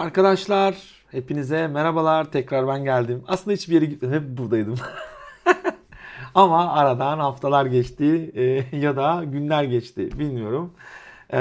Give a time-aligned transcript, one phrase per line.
[0.00, 0.76] Arkadaşlar
[1.10, 2.32] hepinize merhabalar.
[2.32, 3.24] Tekrar ben geldim.
[3.28, 4.14] Aslında hiçbir yere gitmedim.
[4.14, 4.74] Hep buradaydım.
[6.34, 10.18] Ama aradan haftalar geçti e, ya da günler geçti.
[10.18, 10.72] Bilmiyorum.
[11.32, 11.40] E,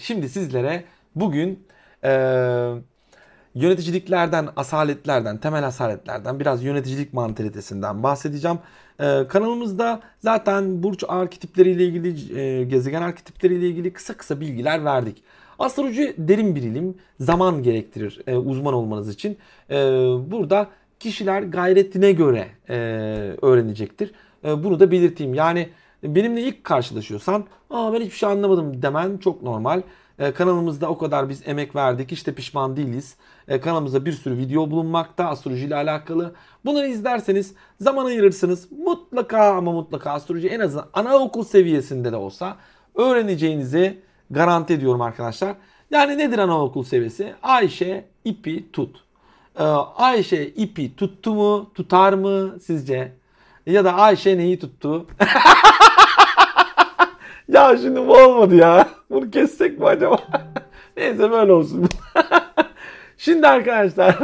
[0.00, 0.84] şimdi sizlere
[1.14, 1.66] bugün
[2.04, 2.10] e,
[3.54, 8.58] yöneticiliklerden, asaletlerden, temel asaletlerden, biraz yöneticilik mantalitesinden bahsedeceğim.
[9.00, 15.22] Ee, kanalımızda zaten burç arketipleriyle ilgili, e, gezegen arketipleriyle ilgili kısa kısa bilgiler verdik.
[15.58, 19.38] Astroloji derin bir ilim, zaman gerektirir e, uzman olmanız için.
[19.70, 19.76] E,
[20.30, 20.66] burada
[21.00, 22.74] kişiler gayretine göre e,
[23.42, 24.12] öğrenecektir.
[24.44, 25.34] E, bunu da belirteyim.
[25.34, 25.68] Yani
[26.02, 29.82] benimle ilk karşılaşıyorsan, Aa, ben hiçbir şey anlamadım demen çok normal.
[30.18, 32.12] E, kanalımızda o kadar biz emek verdik.
[32.12, 33.16] işte pişman değiliz.
[33.48, 36.34] E, kanalımızda bir sürü video bulunmakta astroloji ile alakalı.
[36.64, 38.72] Bunları izlerseniz zaman ayırırsınız.
[38.72, 42.56] Mutlaka ama mutlaka astroloji en azından anaokul seviyesinde de olsa
[42.94, 43.98] öğreneceğinizi
[44.30, 45.56] garanti ediyorum arkadaşlar.
[45.90, 47.34] Yani nedir anaokul seviyesi?
[47.42, 49.04] Ayşe ipi tut.
[49.58, 49.62] Ee,
[49.96, 53.12] Ayşe ipi tuttu mu, tutar mı sizce?
[53.66, 55.06] Ya da Ayşe neyi tuttu?
[57.48, 58.88] ya şimdi bu olmadı ya.
[59.10, 60.18] Bunu kessek mi acaba?
[60.96, 61.88] Neyse böyle olsun.
[63.18, 64.16] şimdi arkadaşlar.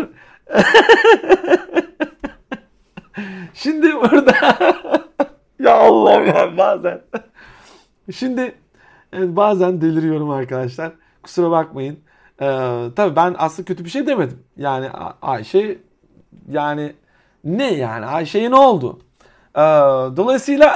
[3.54, 4.34] şimdi burada
[5.58, 7.00] ya Allah'ım ya bazen.
[8.12, 8.54] Şimdi
[9.16, 10.92] evet, bazen deliriyorum arkadaşlar.
[11.22, 11.98] Kusura bakmayın.
[12.40, 12.46] Ee,
[12.96, 14.38] tabii ben aslında kötü bir şey demedim.
[14.56, 14.88] Yani
[15.22, 15.78] Ayşe
[16.48, 16.92] yani
[17.44, 18.98] ne yani Ayşe'ye ne oldu?
[19.56, 19.60] Ee,
[20.16, 20.74] dolayısıyla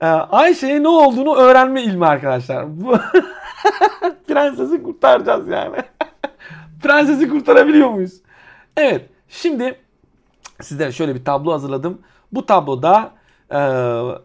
[0.00, 2.80] Ee, Ayşe'ye ne olduğunu öğrenme ilmi arkadaşlar.
[2.80, 2.96] Bu
[4.28, 5.76] Prensesi kurtaracağız yani.
[6.82, 8.12] Prensesi kurtarabiliyor muyuz?
[8.76, 9.10] Evet.
[9.28, 9.80] Şimdi
[10.60, 12.02] sizlere şöyle bir tablo hazırladım.
[12.32, 13.10] Bu tabloda
[13.52, 13.58] e,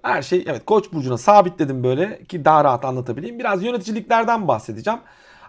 [0.04, 3.40] her şey evet Koç burcuna sabitledim böyle ki daha rahat anlatabileyim.
[3.40, 5.00] Biraz yöneticiliklerden bahsedeceğim.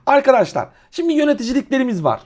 [0.07, 2.21] Arkadaşlar şimdi yöneticiliklerimiz var.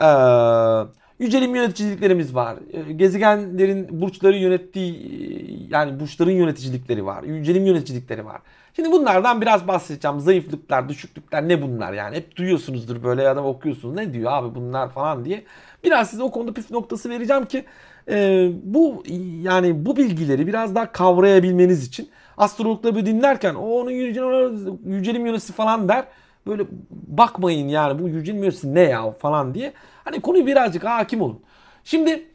[0.00, 0.86] Eee
[1.22, 2.56] yücelim yöneticiliklerimiz var.
[2.72, 7.22] Ee, gezegenlerin burçları yönettiği yani burçların yöneticilikleri var.
[7.22, 8.40] Yücelim yöneticilikleri var.
[8.76, 10.20] Şimdi bunlardan biraz bahsedeceğim.
[10.20, 12.16] Zayıflıklar, düşüklükler ne bunlar yani?
[12.16, 13.94] Hep duyuyorsunuzdur böyle ya da okuyorsunuz.
[13.94, 15.44] Ne diyor abi bunlar falan diye.
[15.84, 17.64] Biraz size o konuda püf noktası vereceğim ki
[18.08, 19.02] e, bu
[19.42, 26.04] yani bu bilgileri biraz daha kavrayabilmeniz için astrologları dinlerken o onun yücelim, yücelim falan der.
[26.46, 29.72] Böyle bakmayın yani bu yücelim yönetisi ne ya falan diye.
[30.04, 31.40] Hani konuyu birazcık hakim olun.
[31.84, 32.28] Şimdi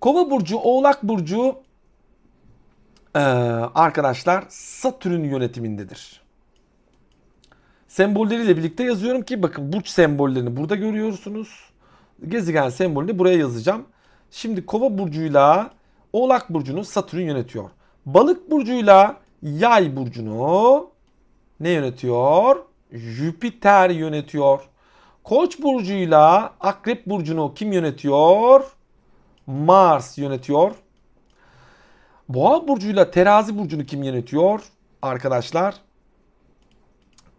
[0.00, 1.56] Kova burcu, Oğlak burcu
[3.16, 3.18] ee,
[3.74, 6.22] arkadaşlar Satürn yönetimindedir.
[7.88, 11.70] Sembolleriyle birlikte yazıyorum ki bakın burç sembollerini burada görüyorsunuz.
[12.28, 13.86] Gezegen sembolünü buraya yazacağım.
[14.36, 15.70] Şimdi Kova burcuyla
[16.12, 17.70] Oğlak burcunu Satürn yönetiyor.
[18.06, 20.90] Balık burcuyla Yay burcunu
[21.60, 22.56] ne yönetiyor?
[22.92, 24.60] Jüpiter yönetiyor.
[25.24, 28.64] Koç burcuyla Akrep burcunu kim yönetiyor?
[29.46, 30.74] Mars yönetiyor.
[32.28, 34.62] Boğa burcuyla Terazi burcunu kim yönetiyor?
[35.02, 35.74] Arkadaşlar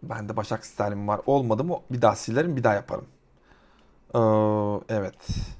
[0.02, 1.20] ben de Başak Sterlim var.
[1.26, 3.06] Olmadı mı bir daha silerim bir daha yaparım.
[4.14, 5.57] Ee, evet.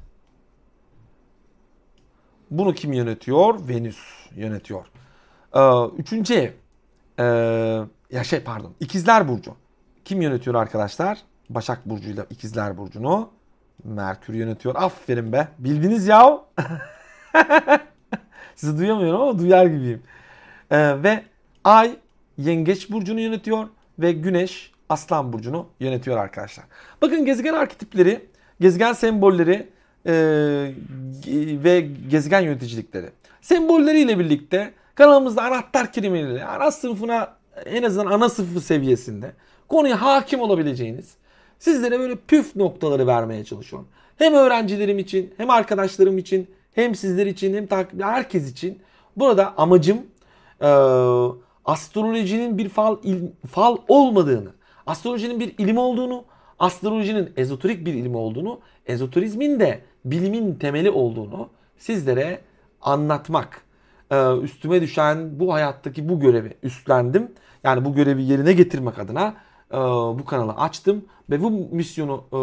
[2.50, 3.68] Bunu kim yönetiyor?
[3.68, 3.98] Venüs
[4.34, 4.86] yönetiyor.
[5.54, 5.60] Ee,
[5.98, 6.50] üçüncü ev.
[7.18, 7.24] Ee,
[8.10, 8.72] ya şey pardon.
[8.80, 9.54] İkizler Burcu.
[10.04, 11.18] Kim yönetiyor arkadaşlar?
[11.50, 13.30] Başak Burcu'yla İkizler Burcu'nu
[13.84, 14.74] Merkür yönetiyor.
[14.74, 15.48] Aferin be.
[15.58, 16.40] Bildiniz ya.
[18.54, 20.02] Sizi duyamıyorum ama duyar gibiyim.
[20.70, 21.24] Ee, ve
[21.64, 21.96] Ay
[22.38, 26.64] Yengeç Burcu'nu yönetiyor ve Güneş Aslan Burcu'nu yönetiyor arkadaşlar.
[27.02, 28.26] Bakın gezegen arketipleri,
[28.60, 29.68] gezegen sembolleri
[30.06, 30.12] e,
[31.64, 33.06] ve gezegen yöneticilikleri.
[33.40, 37.36] Sembolleriyle birlikte kanalımızda anahtar kelimeleri, ana sınıfına
[37.66, 39.32] en azından ana sınıfı seviyesinde
[39.68, 41.14] konuya hakim olabileceğiniz
[41.58, 43.88] sizlere böyle püf noktaları vermeye çalışıyorum.
[44.16, 48.78] Hem öğrencilerim için, hem arkadaşlarım için, hem sizler için, hem takip herkes için.
[49.16, 49.98] Burada amacım
[50.60, 50.68] e,
[51.64, 54.50] astrolojinin bir fal il, fal olmadığını,
[54.86, 56.24] astrolojinin bir ilim olduğunu,
[56.58, 61.48] astrolojinin ezoterik bir ilim olduğunu, ezoterizmin de bilimin temeli olduğunu
[61.78, 62.40] sizlere
[62.82, 63.62] anlatmak.
[64.10, 67.32] Ee, üstüme düşen bu hayattaki bu görevi üstlendim.
[67.64, 69.34] Yani bu görevi yerine getirmek adına
[69.72, 69.76] e,
[70.18, 72.38] bu kanalı açtım ve bu misyonu e,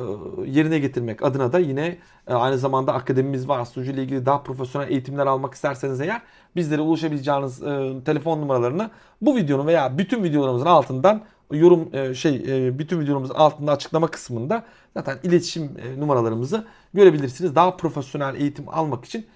[0.00, 0.02] e,
[0.50, 3.58] yerine getirmek adına da yine aynı zamanda akademimiz var.
[3.58, 6.22] Astroloji ile ilgili daha profesyonel eğitimler almak isterseniz eğer
[6.56, 7.60] bizlere ulaşabileceğiniz
[8.04, 12.44] telefon numaralarını bu videonun veya bütün videolarımızın altından yorum şey
[12.78, 14.64] bütün videolarımızın altında açıklama kısmında
[14.94, 16.64] zaten iletişim numaralarımızı
[16.94, 17.54] görebilirsiniz.
[17.54, 19.26] Daha profesyonel eğitim almak için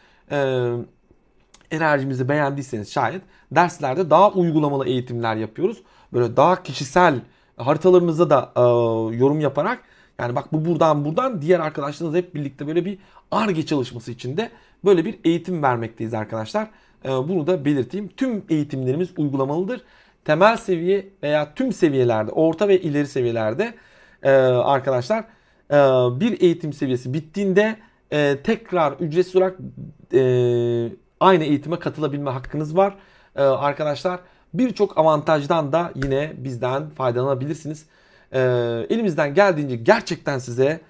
[1.71, 3.23] enerjimizi beğendiyseniz şayet
[3.53, 5.83] derslerde daha uygulamalı eğitimler yapıyoruz.
[6.13, 7.21] Böyle daha kişisel
[7.57, 8.61] haritalarınıza da e,
[9.17, 9.83] yorum yaparak
[10.19, 12.99] Yani bak bu buradan buradan diğer arkadaşlarınız hep birlikte böyle bir
[13.31, 14.51] ARGE çalışması içinde
[14.85, 16.69] böyle bir eğitim vermekteyiz arkadaşlar.
[17.05, 18.09] Bunu da belirteyim.
[18.09, 19.83] Tüm eğitimlerimiz uygulamalıdır.
[20.25, 23.75] Temel seviye veya tüm seviyelerde, orta ve ileri seviyelerde
[24.23, 25.25] e, arkadaşlar
[25.71, 25.75] e,
[26.21, 27.77] bir eğitim seviyesi bittiğinde
[28.13, 29.59] e, tekrar ücretsiz olarak
[31.21, 32.97] aynı eğitime katılabilme hakkınız var.
[33.37, 34.21] Arkadaşlar
[34.55, 37.87] birçok avantajdan da yine bizden faydalanabilirsiniz.
[38.91, 40.81] Elimizden geldiğince gerçekten size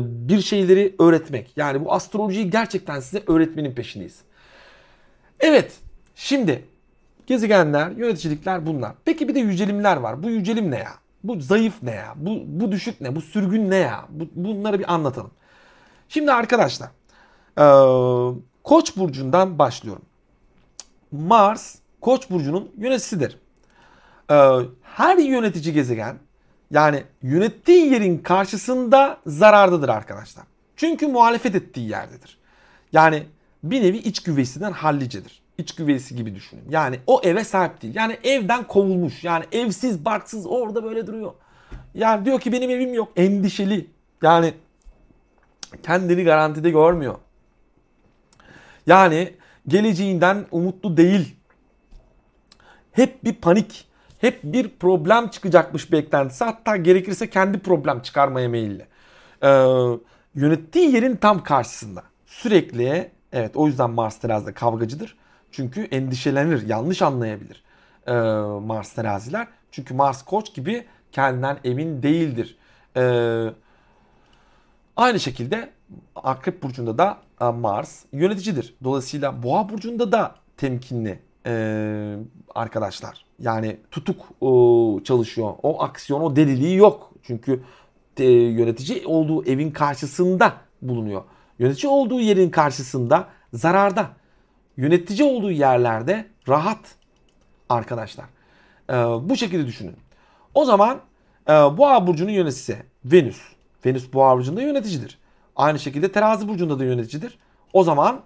[0.00, 1.56] bir şeyleri öğretmek.
[1.56, 4.20] Yani bu astrolojiyi gerçekten size öğretmenin peşindeyiz.
[5.40, 5.78] Evet
[6.14, 6.64] şimdi
[7.28, 8.92] gezegenler, yöneticilikler bunlar.
[9.04, 10.22] Peki bir de yücelimler var.
[10.22, 10.92] Bu yücelim ne ya?
[11.24, 12.14] Bu zayıf ne ya?
[12.16, 13.16] Bu, bu düşük ne?
[13.16, 14.04] Bu sürgün ne ya?
[14.08, 15.30] Bu, bunları bir anlatalım.
[16.08, 16.88] Şimdi arkadaşlar
[17.58, 17.64] e,
[18.64, 20.02] Koç burcundan başlıyorum.
[21.12, 23.38] Mars Koç burcunun yöneticisidir.
[24.30, 24.36] E,
[24.82, 26.16] her yönetici gezegen
[26.70, 30.44] yani yönettiği yerin karşısında zarardadır arkadaşlar.
[30.76, 32.38] Çünkü muhalefet ettiği yerdedir.
[32.92, 33.26] Yani
[33.62, 35.47] bir nevi iç güveysinden hallicedir.
[35.58, 36.64] İç güveysi gibi düşünün.
[36.70, 37.94] Yani o eve sahip değil.
[37.94, 39.24] Yani evden kovulmuş.
[39.24, 41.32] Yani evsiz barksız orada böyle duruyor.
[41.94, 43.12] Yani diyor ki benim evim yok.
[43.16, 43.86] Endişeli.
[44.22, 44.54] Yani
[45.82, 47.14] kendini garantide görmüyor.
[48.86, 49.34] Yani
[49.68, 51.36] geleceğinden umutlu değil.
[52.92, 53.88] Hep bir panik.
[54.18, 56.44] Hep bir problem çıkacakmış beklentisi.
[56.44, 58.86] Hatta gerekirse kendi problem çıkarmaya meyilli.
[59.42, 59.48] Ee,
[60.34, 62.02] yönettiği yerin tam karşısında.
[62.26, 65.16] Sürekli Evet o yüzden Mars terazide kavgacıdır.
[65.50, 67.62] Çünkü endişelenir, yanlış anlayabilir
[68.06, 68.12] ee,
[68.66, 69.48] Mars teraziler.
[69.70, 72.56] Çünkü Mars koç gibi kendinden emin değildir.
[72.96, 73.46] Ee,
[74.96, 75.70] aynı şekilde
[76.16, 78.74] Akrep Burcu'nda da e, Mars yöneticidir.
[78.84, 82.16] Dolayısıyla Boğa Burcu'nda da temkinli e,
[82.54, 83.24] arkadaşlar.
[83.40, 85.52] Yani tutuk e, çalışıyor.
[85.62, 87.12] O aksiyon, o deliliği yok.
[87.22, 87.62] Çünkü
[88.16, 90.52] e, yönetici olduğu evin karşısında
[90.82, 91.22] bulunuyor.
[91.58, 94.06] Yönetici olduğu yerin karşısında zararda.
[94.78, 96.78] Yönetici olduğu yerlerde rahat
[97.68, 98.26] arkadaşlar.
[98.90, 98.94] Ee,
[99.28, 99.96] bu şekilde düşünün.
[100.54, 101.00] O zaman
[101.48, 103.40] e, Boğa burcunun yöneticisi Venüs.
[103.86, 105.18] Venüs Boğa burcunda yöneticidir.
[105.56, 107.38] Aynı şekilde Terazi burcunda da yöneticidir.
[107.72, 108.20] O zaman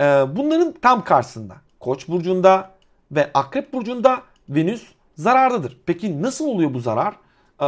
[0.00, 2.70] e, bunların tam karşısında Koç burcunda
[3.12, 4.82] ve Akrep burcunda Venüs
[5.16, 5.78] zarardadır.
[5.86, 7.14] Peki nasıl oluyor bu zarar?
[7.60, 7.66] Ee,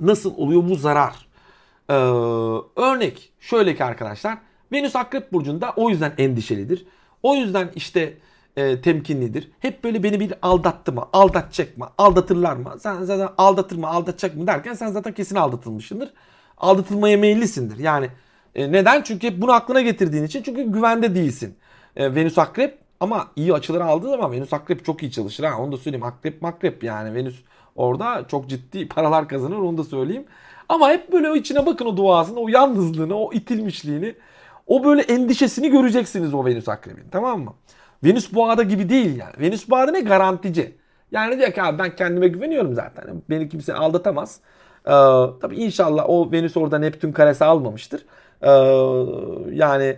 [0.00, 1.28] nasıl oluyor bu zarar?
[1.88, 1.94] Ee,
[2.76, 4.38] örnek şöyle ki arkadaşlar.
[4.72, 6.86] Venüs Akrep Burcu'nda o yüzden endişelidir.
[7.22, 8.14] O yüzden işte
[8.56, 9.50] e, temkinlidir.
[9.60, 12.74] Hep böyle beni bir aldattı mı, aldatacak mı, aldatırlar mı?
[12.80, 16.12] Sen zaten aldatır mı, aldatacak mı derken sen zaten kesin aldatılmışsındır.
[16.58, 17.78] Aldatılmaya meyillisindir.
[17.78, 18.08] Yani
[18.54, 19.02] e, neden?
[19.02, 20.42] Çünkü bunu aklına getirdiğin için.
[20.42, 21.56] Çünkü güvende değilsin.
[21.96, 25.44] E, Venüs Akrep ama iyi açıları aldığı zaman Venüs Akrep çok iyi çalışır.
[25.44, 26.06] Ha, onu da söyleyeyim.
[26.06, 27.34] Akrep makrep yani Venüs
[27.76, 30.24] orada çok ciddi paralar kazanır onu da söyleyeyim.
[30.68, 34.14] Ama hep böyle o içine bakın o duasını, o yalnızlığını, o itilmişliğini,
[34.66, 37.54] o böyle endişesini göreceksiniz o Venüs akrebin tamam mı?
[38.04, 39.32] Venüs boğada gibi değil yani.
[39.40, 40.74] Venüs boğada ne garantici.
[41.10, 43.22] Yani diyor ki abi ben kendime güveniyorum zaten.
[43.30, 44.40] Beni kimse aldatamaz.
[44.86, 44.90] Ee,
[45.40, 48.06] tabii inşallah o Venüs orada Neptün karesi almamıştır.
[48.42, 48.50] Ee,
[49.54, 49.96] yani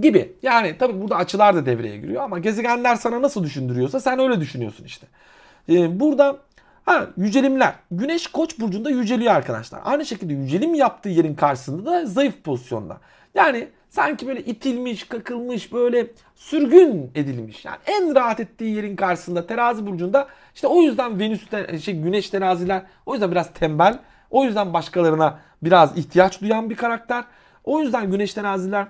[0.00, 0.36] gibi.
[0.42, 4.84] Yani tabii burada açılar da devreye giriyor ama gezegenler sana nasıl düşündürüyorsa sen öyle düşünüyorsun
[4.84, 5.06] işte.
[5.68, 6.36] Ee, burada
[6.88, 7.74] Ha yücelimler.
[7.90, 9.80] Güneş koç burcunda yüceliyor arkadaşlar.
[9.84, 12.98] Aynı şekilde yücelim yaptığı yerin karşısında da zayıf pozisyonda.
[13.38, 17.64] Yani sanki böyle itilmiş, kakılmış, böyle sürgün edilmiş.
[17.64, 22.82] Yani en rahat ettiği yerin karşısında terazi burcunda işte o yüzden Venüs'te şey güneş teraziler
[23.06, 23.98] o yüzden biraz tembel.
[24.30, 27.24] O yüzden başkalarına biraz ihtiyaç duyan bir karakter.
[27.64, 28.86] O yüzden güneş teraziler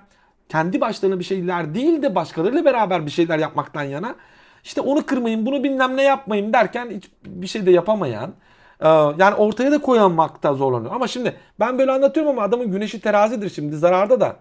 [0.49, 4.15] kendi başlarına bir şeyler değil de başkalarıyla beraber bir şeyler yapmaktan yana
[4.63, 8.33] işte onu kırmayın, bunu bilmem ne yapmayın derken hiç bir şey de yapamayan
[8.83, 10.95] yani ortaya da koyamakta zorlanıyor.
[10.95, 14.35] Ama şimdi ben böyle anlatıyorum ama adamın güneşi terazidir şimdi zararda da.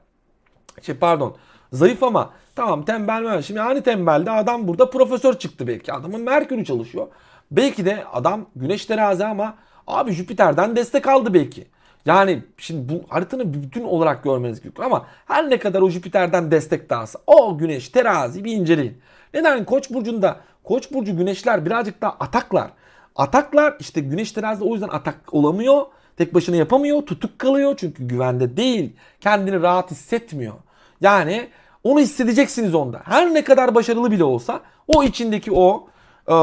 [0.82, 1.36] Şey pardon
[1.72, 3.42] zayıf ama tamam tembel mi?
[3.42, 5.92] Şimdi hani tembelde adam burada profesör çıktı belki.
[5.92, 7.06] Adamın Merkür'ü çalışıyor.
[7.50, 9.54] Belki de adam güneş terazi ama
[9.86, 11.66] abi Jüpiter'den destek aldı belki.
[12.06, 16.90] Yani şimdi bu haritanın bütün olarak görmeniz gerekiyor ama her ne kadar o Jüpiter'den destek
[16.90, 18.98] dağılsa o güneş terazi bir inceleyin.
[19.34, 19.64] Neden?
[19.64, 20.36] Koç burcunda
[20.68, 22.70] Koç burcu güneşler birazcık daha ataklar.
[23.18, 25.86] Ataklar işte güneş terazide o yüzden atak olamıyor.
[26.16, 27.02] Tek başına yapamıyor.
[27.02, 28.96] Tutuk kalıyor çünkü güvende değil.
[29.20, 30.54] Kendini rahat hissetmiyor.
[31.00, 31.48] Yani
[31.84, 33.00] onu hissedeceksiniz onda.
[33.04, 35.88] Her ne kadar başarılı bile olsa o içindeki o
[36.28, 36.34] e,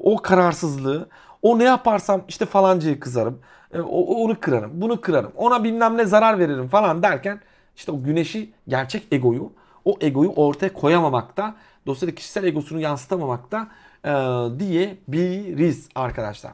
[0.00, 1.08] o kararsızlığı
[1.42, 3.40] o ne yaparsam işte falancayı kızarım.
[3.74, 4.70] E, onu kırarım.
[4.74, 5.32] Bunu kırarım.
[5.36, 7.40] Ona bilmem ne zarar veririm falan derken
[7.76, 9.52] işte o güneşi gerçek egoyu
[9.84, 11.54] o egoyu ortaya koyamamakta,
[11.86, 13.68] dolayısıyla kişisel egosunu yansıtamamakta
[14.04, 14.10] e,
[14.58, 16.52] diyebiliriz arkadaşlar.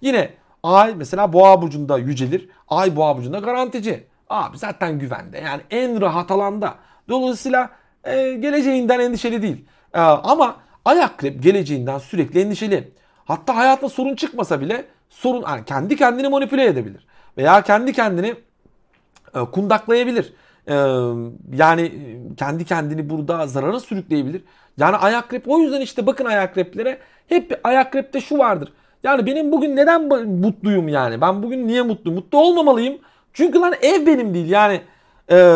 [0.00, 0.30] Yine
[0.64, 2.48] Ay mesela boğa burcunda yücelir.
[2.68, 4.06] Ay boğa burcunda garantici.
[4.30, 5.38] Abi zaten güvende.
[5.38, 6.74] Yani en rahat alanda.
[7.08, 7.70] Dolayısıyla
[8.04, 9.64] e, geleceğinden endişeli değil.
[9.94, 12.92] E, ama ay akrep geleceğinden sürekli endişeli.
[13.24, 17.06] Hatta hayatta sorun çıkmasa bile sorun yani kendi kendini manipüle edebilir.
[17.38, 18.34] Veya kendi kendini
[19.34, 20.32] e, kundaklayabilir.
[21.56, 21.92] Yani
[22.36, 24.42] kendi kendini burada zarara sürükleyebilir.
[24.78, 28.72] Yani ayak rep o yüzden işte bakın ayak replere hep ayak repte şu vardır.
[29.02, 31.20] Yani benim bugün neden mutluyum yani?
[31.20, 32.12] Ben bugün niye mutlu?
[32.12, 32.98] Mutlu olmamalıyım.
[33.32, 34.80] Çünkü lan ev benim değil yani.
[35.30, 35.36] E,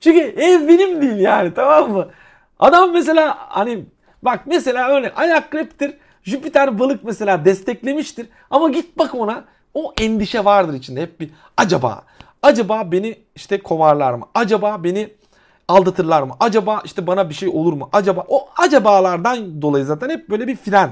[0.00, 2.08] çünkü ev benim değil yani tamam mı?
[2.58, 3.84] Adam mesela hani
[4.22, 5.94] bak mesela öyle ayak reptir.
[6.22, 8.28] Jüpiter balık mesela desteklemiştir.
[8.50, 9.44] Ama git bak ona
[9.74, 12.04] o endişe vardır içinde hep bir acaba
[12.42, 14.24] acaba beni işte kovarlar mı?
[14.34, 15.10] Acaba beni
[15.68, 16.34] aldatırlar mı?
[16.40, 17.88] Acaba işte bana bir şey olur mu?
[17.92, 20.90] Acaba o acabalardan dolayı zaten hep böyle bir fren.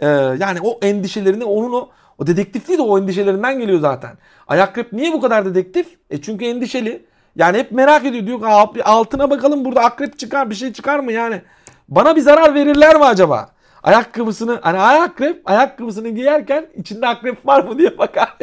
[0.00, 0.06] Ee,
[0.38, 4.18] yani o endişelerini onun o o dedektifliği de o endişelerinden geliyor zaten.
[4.48, 5.98] Ayak niye bu kadar dedektif?
[6.10, 7.06] E çünkü endişeli.
[7.36, 8.26] Yani hep merak ediyor.
[8.26, 8.40] Diyor
[8.84, 11.42] altına bakalım burada akrep çıkar bir şey çıkar mı yani?
[11.88, 13.50] Bana bir zarar verirler mi acaba?
[13.82, 18.36] Ayakkabısını hani ayakrep ayakkabısını giyerken içinde akrep var mı diye bakar.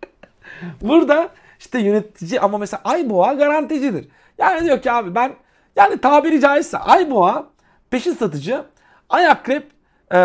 [0.80, 1.28] burada
[1.60, 4.08] işte yönetici ama mesela ay boğa garanticidir.
[4.38, 5.32] Yani diyor ki abi ben
[5.76, 7.46] yani tabiri caizse ay boğa
[7.90, 8.64] peşin satıcı
[9.08, 9.70] ay akrep
[10.10, 10.18] e,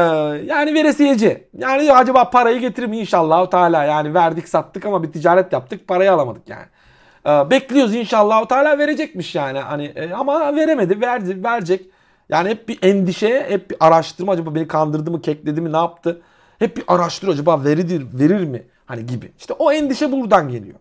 [0.46, 1.48] yani veresiyeci.
[1.58, 5.88] Yani diyor acaba parayı getirir mi inşallah Teala yani verdik sattık ama bir ticaret yaptık
[5.88, 6.65] parayı alamadık yani.
[7.25, 11.86] E, bekliyoruz inşallah Teala verecekmiş yani hani e, ama veremedi verdi verecek.
[12.30, 16.22] Yani hep bir endişe, hep bir araştırma acaba beni kandırdı mı, kekledi mi, ne yaptı?
[16.60, 18.63] Hep bir araştır acaba verir, verir mi?
[18.86, 19.32] Hani gibi.
[19.38, 20.80] İşte o endişe buradan geliyor.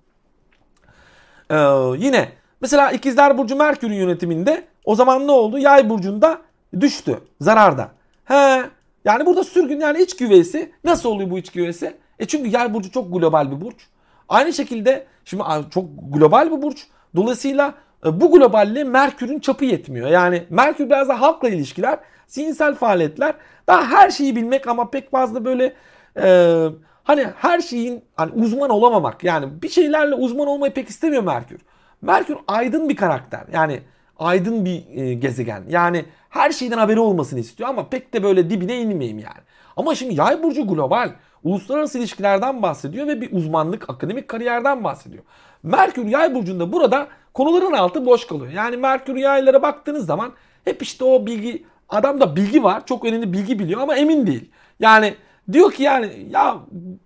[1.51, 1.57] Ee,
[1.99, 2.29] yine
[2.61, 5.59] mesela ikizler burcu Merkür'ün yönetiminde o zaman ne oldu?
[5.59, 6.39] Yay burcunda
[6.81, 7.19] düştü.
[7.41, 7.89] Zararda.
[8.25, 8.63] He.
[9.05, 10.73] Yani burada sürgün yani iç güveysi.
[10.85, 11.97] Nasıl oluyor bu iç güveysi?
[12.19, 13.87] E çünkü yay burcu çok global bir burç.
[14.29, 16.87] Aynı şekilde şimdi çok global bir burç.
[17.17, 17.75] Dolayısıyla
[18.07, 20.09] e, bu globalliğe Merkür'ün çapı yetmiyor.
[20.09, 23.35] Yani Merkür biraz da halkla ilişkiler, zihinsel faaliyetler.
[23.67, 25.73] Daha her şeyi bilmek ama pek fazla böyle
[26.17, 26.67] e,
[27.05, 29.25] hani her şeyin hani uzman olamamak.
[29.25, 31.61] Yani bir şeylerle uzman olmayı pek istemiyor Merkür.
[32.03, 33.45] Merkür aydın bir karakter.
[33.53, 33.81] Yani
[34.19, 35.65] aydın bir e, gezegen.
[35.69, 39.41] Yani her şeyden haberi olmasını istiyor ama pek de böyle dibine inmeyeyim yani.
[39.77, 41.11] Ama şimdi yay burcu global.
[41.45, 45.25] Uluslararası ilişkilerden bahsediyor ve bir uzmanlık, akademik kariyerden bahsediyor.
[45.63, 48.53] Merkür yay burcunda burada konuların altı boş kalıyor.
[48.53, 50.33] Yani Merkür yaylara baktığınız zaman
[50.65, 52.87] hep işte o bilgi adamda bilgi var.
[52.87, 54.51] Çok önemli bilgi biliyor ama emin değil.
[54.81, 55.15] Yani
[55.53, 56.57] diyor ki yani ya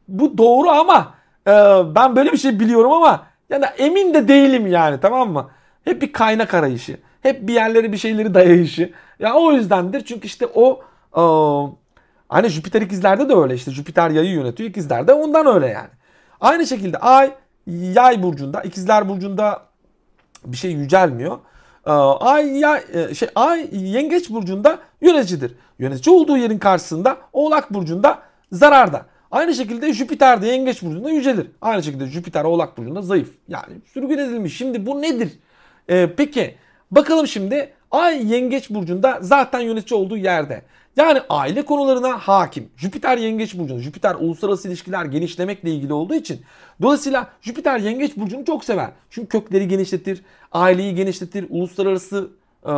[0.09, 1.15] bu doğru ama
[1.47, 1.53] e,
[1.95, 5.51] ben böyle bir şey biliyorum ama yani emin de değilim yani tamam mı?
[5.85, 6.97] Hep bir kaynak arayışı.
[7.23, 8.93] Hep bir yerlere bir şeyleri dayayışı.
[9.19, 10.81] Ya o yüzdendir çünkü işte o
[11.17, 11.23] e,
[12.29, 15.91] hani Jüpiter ikizlerde de öyle işte Jüpiter yayı yönetiyor ikizlerde ondan öyle yani.
[16.41, 17.31] Aynı şekilde ay
[17.67, 19.63] yay burcunda ikizler burcunda
[20.45, 21.39] bir şey yücelmiyor.
[21.87, 21.91] Ee,
[22.21, 25.55] ay ya e, şey ay yengeç burcunda yöneticidir.
[25.79, 28.19] Yönetici olduğu yerin karşısında Oğlak burcunda
[28.53, 29.07] zararda.
[29.31, 31.47] Aynı şekilde Jüpiter de yengeç burcunda yücelir.
[31.61, 33.31] Aynı şekilde Jüpiter Oğlak burcunda zayıf.
[33.49, 34.57] Yani sürgün edilmiş.
[34.57, 35.33] Şimdi bu nedir?
[35.91, 36.55] Ee, peki
[36.91, 40.63] bakalım şimdi Ay yengeç burcunda zaten yönetici olduğu yerde.
[40.97, 42.69] Yani aile konularına hakim.
[42.77, 43.83] Jüpiter yengeç burcunda.
[43.83, 46.41] Jüpiter uluslararası ilişkiler genişlemekle ilgili olduğu için.
[46.83, 48.91] Dolayısıyla Jüpiter yengeç burcunu çok sever.
[49.11, 52.31] Çünkü kökleri genişletir, aileyi genişletir, uluslararası
[52.65, 52.73] e,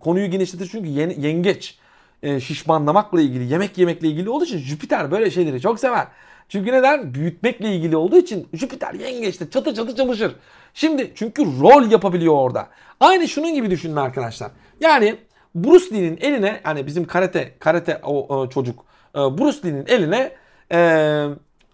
[0.00, 0.68] konuyu genişletir.
[0.72, 0.88] Çünkü
[1.20, 1.78] yengeç
[2.22, 6.06] e, şişmanlamakla ilgili, yemek yemekle ilgili olduğu için Jüpiter böyle şeyleri çok sever.
[6.48, 7.14] Çünkü neden?
[7.14, 10.36] Büyütmekle ilgili olduğu için Jüpiter yengeçte çatı çatı çalışır.
[10.74, 12.66] Şimdi çünkü rol yapabiliyor orada.
[13.00, 14.50] Aynı şunun gibi düşünün arkadaşlar.
[14.80, 15.16] Yani
[15.54, 18.84] Bruce Lee'nin eline hani bizim karate karate o, o çocuk
[19.14, 20.32] e, Bruce Lee'nin eline
[20.72, 20.80] e,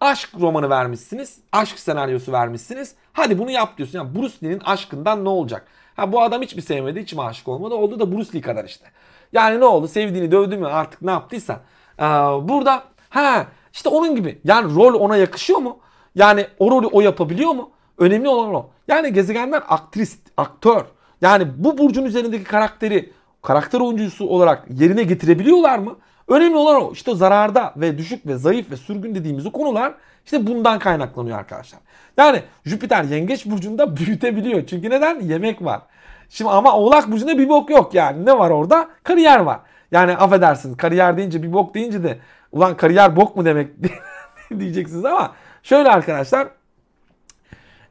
[0.00, 1.38] aşk romanı vermişsiniz.
[1.52, 2.94] Aşk senaryosu vermişsiniz.
[3.12, 3.98] Hadi bunu yap diyorsun.
[3.98, 5.66] Yani Bruce Lee'nin aşkından ne olacak?
[5.96, 7.74] Ha bu adam hiç mi sevmedi, hiç mi aşık olmadı?
[7.74, 8.86] Oldu da Bruce Lee kadar işte.
[9.34, 9.88] Yani ne oldu?
[9.88, 11.60] Sevdiğini dövdü mü artık ne yaptıysa.
[11.98, 12.02] Ee,
[12.48, 14.40] burada ha işte onun gibi.
[14.44, 15.78] Yani rol ona yakışıyor mu?
[16.14, 17.70] Yani o rolü o yapabiliyor mu?
[17.98, 18.70] Önemli olan o.
[18.88, 20.84] Yani gezegenler aktris, aktör.
[21.20, 23.12] Yani bu burcun üzerindeki karakteri
[23.42, 25.96] karakter oyuncusu olarak yerine getirebiliyorlar mı?
[26.28, 26.92] Önemli olan o.
[26.92, 31.80] İşte zararda ve düşük ve zayıf ve sürgün dediğimiz o konular işte bundan kaynaklanıyor arkadaşlar.
[32.16, 34.66] Yani Jüpiter yengeç burcunda büyütebiliyor.
[34.66, 35.20] Çünkü neden?
[35.20, 35.82] Yemek var.
[36.28, 38.26] Şimdi ama oğlak burcunda bir bok yok yani.
[38.26, 38.88] Ne var orada?
[39.02, 39.60] Kariyer var.
[39.92, 42.18] Yani affedersiniz kariyer deyince bir bok deyince de
[42.52, 43.68] ulan kariyer bok mu demek
[44.58, 46.48] diyeceksiniz ama şöyle arkadaşlar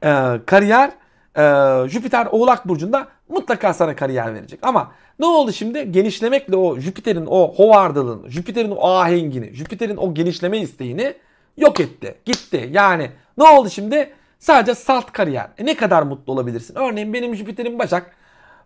[0.04, 0.92] e, kariyer
[1.38, 4.60] e, Jüpiter Oğlak Burcu'nda mutlaka sana kariyer verecek.
[4.62, 5.92] Ama ne oldu şimdi?
[5.92, 11.14] Genişlemekle o Jüpiter'in o hovardalığını, Jüpiter'in o ahengini, Jüpiter'in o genişleme isteğini
[11.58, 12.16] yok etti.
[12.26, 12.70] Gitti.
[12.72, 14.14] Yani ne oldu şimdi?
[14.40, 15.48] Sadece salt kariyer.
[15.58, 16.76] E ne kadar mutlu olabilirsin?
[16.76, 18.16] Örneğin benim Jüpiter'in Başak.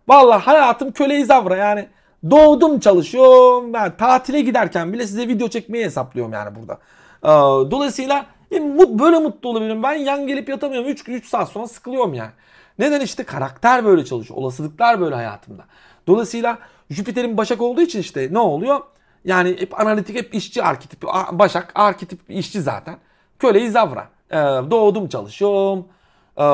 [0.08, 1.88] Vallahi hayatım köle izavra yani.
[2.30, 3.72] Doğdum çalışıyorum.
[3.72, 6.78] Ben tatile giderken bile size video çekmeyi hesaplıyorum yani burada.
[7.24, 8.26] Ee, dolayısıyla
[8.78, 9.82] böyle mutlu olabilirim.
[9.82, 10.88] Ben yan gelip yatamıyorum.
[10.88, 12.30] 3 3 saat sonra sıkılıyorum yani.
[12.78, 14.40] Neden işte karakter böyle çalışıyor.
[14.40, 15.64] Olasılıklar böyle hayatımda.
[16.06, 16.58] Dolayısıyla
[16.90, 18.80] Jüpiter'in Başak olduğu için işte ne oluyor?
[19.24, 21.06] Yani hep analitik, hep işçi arketipi.
[21.32, 22.96] Başak arketip işçi zaten.
[23.38, 24.08] Köleyi zavra.
[24.30, 24.36] Ee,
[24.70, 25.88] doğdum çalışıyorum.
[26.36, 26.44] Ee,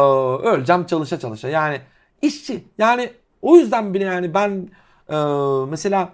[0.48, 1.48] öleceğim çalışa çalışa.
[1.48, 1.80] Yani
[2.22, 2.64] işçi.
[2.78, 3.10] Yani
[3.44, 4.68] o yüzden bile yani ben
[5.08, 5.16] e,
[5.70, 6.08] mesela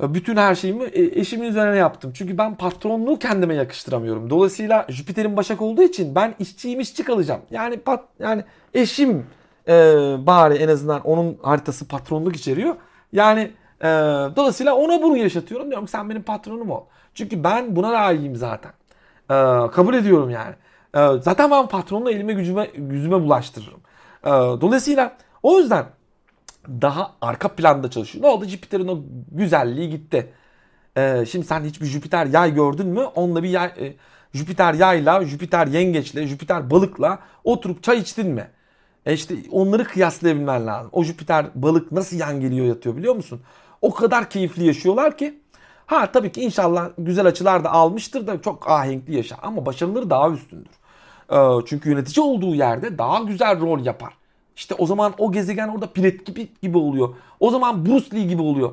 [0.00, 2.12] bütün her şeyimi e, eşimin üzerine yaptım.
[2.14, 4.30] Çünkü ben patronluğu kendime yakıştıramıyorum.
[4.30, 7.40] Dolayısıyla Jüpiter'in başak olduğu için ben işçiyim işçi kalacağım.
[7.50, 8.44] Yani pat, yani
[8.74, 9.26] eşim
[9.68, 9.72] e,
[10.26, 12.74] bari en azından onun haritası patronluk içeriyor.
[13.12, 13.86] Yani e,
[14.36, 15.68] dolayısıyla ona bunu yaşatıyorum.
[15.68, 16.84] Diyorum sen benim patronum ol.
[17.14, 18.72] Çünkü ben buna layığım zaten.
[19.30, 19.34] E,
[19.70, 20.54] kabul ediyorum yani.
[20.94, 23.80] E, zaten ben patronla elime gücüme, yüzüme bulaştırırım.
[24.24, 25.84] E, dolayısıyla o yüzden
[26.68, 28.24] daha arka planda çalışıyor.
[28.24, 28.44] Ne oldu?
[28.44, 28.98] Jüpiter'in o
[29.32, 30.32] güzelliği gitti.
[30.96, 33.00] Ee, şimdi sen hiçbir Jüpiter yay gördün mü?
[33.00, 33.94] Onunla bir yay, e,
[34.32, 38.50] Jüpiter yayla, Jüpiter yengeçle, Jüpiter balıkla oturup çay içtin mi?
[39.06, 40.90] E işte onları kıyaslayabilmen lazım.
[40.92, 43.42] O Jüpiter balık nasıl yan geliyor yatıyor biliyor musun?
[43.82, 45.40] O kadar keyifli yaşıyorlar ki.
[45.86, 49.38] Ha tabii ki inşallah güzel açılar da almıştır da çok ahenkli yaşar.
[49.42, 50.72] Ama başarıları daha üstündür.
[51.32, 54.14] Ee, çünkü yönetici olduğu yerde daha güzel rol yapar.
[54.56, 57.14] İşte o zaman o gezegen orada Piret gibi, gibi oluyor.
[57.40, 58.72] O zaman Bruce Lee gibi oluyor.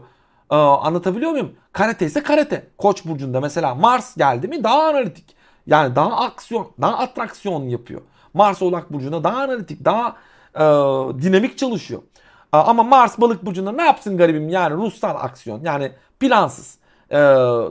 [0.51, 1.51] Ee, anlatabiliyor muyum?
[1.73, 2.67] Karate ise karate.
[2.77, 5.35] Koç burcunda mesela Mars geldi mi daha analitik.
[5.67, 8.01] Yani daha aksiyon, daha atraksiyon yapıyor.
[8.33, 10.15] Mars Oğlak burcunda daha analitik, daha
[10.55, 10.63] e,
[11.21, 12.01] dinamik çalışıyor.
[12.53, 14.49] E, ama Mars Balık burcunda ne yapsın garibim?
[14.49, 16.77] Yani ruhsal aksiyon, yani plansız.
[17.09, 17.19] E,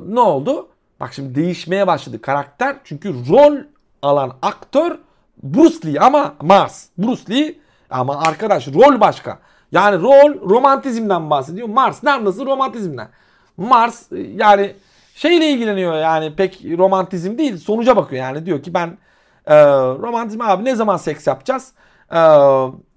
[0.06, 0.68] ne oldu?
[1.00, 2.76] Bak şimdi değişmeye başladı karakter.
[2.84, 3.56] Çünkü rol
[4.02, 4.98] alan aktör
[5.42, 6.86] Bruce Lee ama Mars.
[6.98, 7.54] Bruce Lee
[7.90, 9.38] ama arkadaş rol başka.
[9.72, 11.68] Yani rol romantizmden bahsediyor.
[11.68, 13.08] Mars ne nasıl romantizmden.
[13.56, 14.74] Mars e, yani
[15.14, 18.98] şeyle ilgileniyor yani pek romantizm değil sonuca bakıyor yani diyor ki ben
[19.46, 21.72] e, romantizm abi ne zaman seks yapacağız?
[22.12, 22.18] E,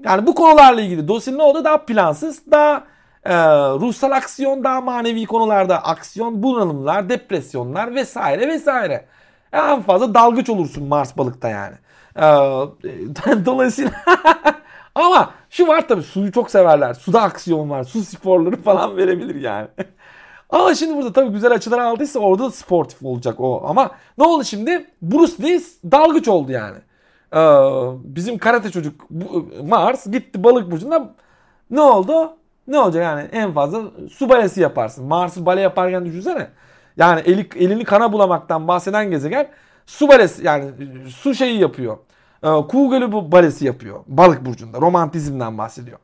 [0.04, 1.64] yani bu konularla ilgili Dolayısıyla ne oldu?
[1.64, 2.84] Daha plansız, daha
[3.26, 3.36] e,
[3.80, 9.06] ruhsal aksiyon, daha manevi konularda aksiyon, bunalımlar, depresyonlar vesaire vesaire.
[9.54, 11.76] En fazla dalgıç olursun Mars balıkta yani.
[12.16, 12.22] E,
[13.46, 13.92] dolayısıyla
[14.96, 16.94] Ama şu var tabii suyu çok severler.
[16.94, 17.84] Suda aksiyon var.
[17.84, 19.68] Su sporları falan verebilir yani.
[20.50, 23.64] Ama şimdi burada tabii güzel açılar aldıysa orada da sportif olacak o.
[23.68, 24.86] Ama ne oldu şimdi?
[25.02, 26.78] Bruce Lee dalgıç oldu yani.
[27.36, 27.40] Ee,
[28.16, 29.10] bizim karate çocuk
[29.64, 31.16] Mars gitti balık burcunda.
[31.72, 32.34] Ne oldu?
[32.68, 35.06] Ne olacak yani en fazla su balesi yaparsın.
[35.06, 36.48] Mars'ı bale yaparken düşünsene.
[36.98, 39.50] Yani eli, elini kana bulamaktan bahseden gezegen
[39.86, 40.72] su balesi yani
[41.10, 41.98] su şeyi yapıyor.
[42.44, 44.00] Ee, Kuğu Gölü balesi yapıyor.
[44.08, 44.82] Balık burcunda.
[44.82, 46.00] Romantizmden bahsediyor.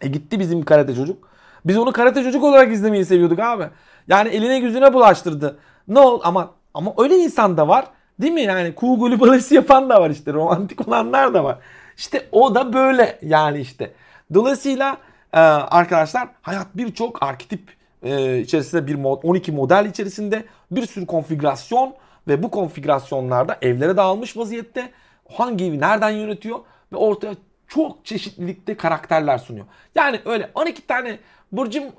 [0.00, 1.28] E gitti bizim karate çocuk.
[1.64, 3.68] Biz onu karate çocuk olarak izlemeyi seviyorduk abi.
[4.08, 5.58] Yani eline yüzüne bulaştırdı.
[5.88, 7.86] Ne ol ama ama öyle insan da var.
[8.20, 8.42] Değil mi?
[8.42, 10.32] Yani kuğu balesi yapan da var işte.
[10.32, 11.58] Romantik olanlar da var.
[11.96, 13.92] İşte o da böyle yani işte.
[14.34, 14.96] Dolayısıyla
[15.32, 17.62] e, arkadaşlar hayat birçok arketip
[18.02, 21.94] e, içerisinde bir mod, 12 model içerisinde bir sürü konfigürasyon
[22.28, 24.90] ve bu konfigürasyonlarda evlere dağılmış vaziyette
[25.34, 26.58] hangi evi nereden yönetiyor
[26.92, 27.34] ve ortaya
[27.68, 29.66] çok çeşitlilikte karakterler sunuyor.
[29.94, 31.18] Yani öyle 12 tane
[31.52, 31.90] burcum e,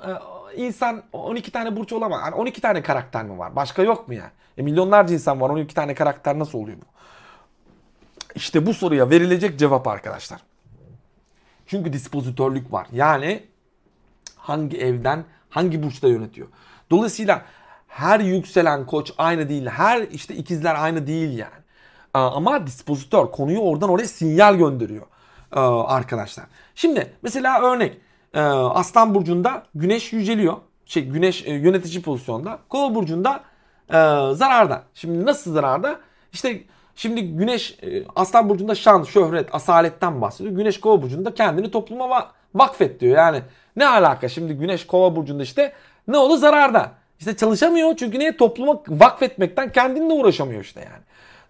[0.55, 2.21] insan 12 tane burç olamaz.
[2.23, 3.55] Yani 12 tane karakter mi var?
[3.55, 4.31] Başka yok mu yani?
[4.57, 5.49] E milyonlarca insan var.
[5.49, 6.85] 12 tane karakter nasıl oluyor bu?
[8.35, 10.39] İşte bu soruya verilecek cevap arkadaşlar.
[11.67, 12.87] Çünkü dispozitörlük var.
[12.91, 13.43] Yani
[14.35, 16.47] hangi evden hangi burçta yönetiyor.
[16.91, 17.41] Dolayısıyla
[17.87, 19.65] her yükselen koç aynı değil.
[19.65, 21.62] Her işte ikizler aynı değil yani.
[22.13, 25.05] Ama dispozitör konuyu oradan oraya sinyal gönderiyor
[25.87, 26.45] arkadaşlar.
[26.75, 27.97] Şimdi mesela örnek
[28.73, 30.57] Aslan Burcu'nda güneş yüceliyor.
[30.85, 32.59] Şey güneş yönetici pozisyonda.
[32.69, 33.43] Kova Burcu'nda
[34.33, 34.83] zararda.
[34.93, 35.99] Şimdi nasıl zararda?
[36.33, 36.63] İşte
[36.95, 37.79] şimdi güneş
[38.15, 40.55] Aslan Burcu'nda şan, şöhret, asaletten bahsediyor.
[40.55, 43.17] Güneş Kova Burcu'nda kendini topluma vakfet diyor.
[43.17, 43.41] Yani
[43.75, 45.73] ne alaka şimdi güneş Kova Burcu'nda işte
[46.07, 46.91] ne oldu zararda.
[47.19, 51.03] İşte çalışamıyor çünkü niye topluma vakfetmekten kendinle uğraşamıyor işte yani.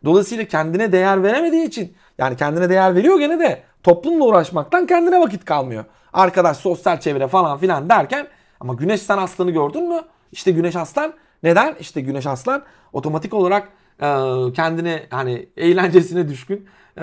[0.06, 5.46] Dolayısıyla kendine değer veremediği için yani kendine değer veriyor gene de toplumla uğraşmaktan kendine vakit
[5.46, 5.86] kalmıyor.
[6.14, 8.28] Arkadaş sosyal çevre falan filan derken
[8.60, 10.02] ama güneş sen aslanı gördün mü?
[10.32, 11.14] İşte güneş aslan
[11.44, 11.76] neden?
[11.80, 12.64] İşte güneş aslan
[12.94, 13.70] otomatik olarak
[14.02, 14.08] e,
[14.56, 17.02] kendine hani eğlencesine düşkün e,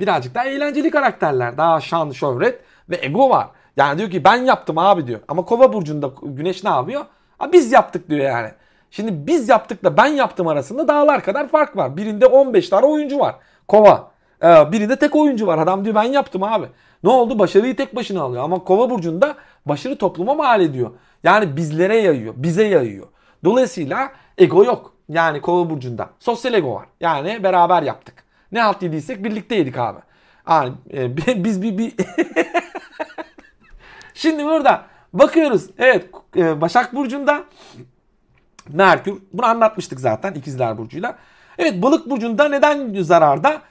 [0.00, 1.56] birazcık daha eğlenceli karakterler.
[1.58, 2.60] Daha şan, şöhret,
[2.90, 3.48] Ve ego var.
[3.76, 5.20] Yani diyor ki ben yaptım abi diyor.
[5.28, 7.04] Ama kova burcunda güneş ne yapıyor?
[7.52, 8.50] Biz yaptık diyor yani.
[8.92, 11.96] Şimdi biz yaptıkla ben yaptım arasında dağlar kadar fark var.
[11.96, 13.34] Birinde 15 tane oyuncu var.
[13.68, 14.10] Kova.
[14.42, 15.58] Ee, birinde tek oyuncu var.
[15.58, 16.66] Adam diyor ben yaptım abi.
[17.04, 17.38] Ne oldu?
[17.38, 18.42] Başarıyı tek başına alıyor.
[18.44, 19.34] Ama kova burcunda
[19.66, 20.90] başarı topluma mal ediyor.
[21.24, 22.34] Yani bizlere yayıyor.
[22.36, 23.06] Bize yayıyor.
[23.44, 24.94] Dolayısıyla ego yok.
[25.08, 26.10] Yani kova burcunda.
[26.18, 26.86] Sosyal ego var.
[27.00, 28.14] Yani beraber yaptık.
[28.52, 29.98] Ne halt yediysek birlikte yedik abi.
[30.50, 31.78] Yani e, biz bir...
[31.78, 31.94] bir
[34.14, 35.70] Şimdi burada bakıyoruz.
[35.78, 37.44] Evet e, Başak Burcu'nda
[38.72, 39.14] Merkür.
[39.32, 41.16] Bunu anlatmıştık zaten ikizler Burcu'yla.
[41.58, 43.62] Evet balık burcunda neden zararda?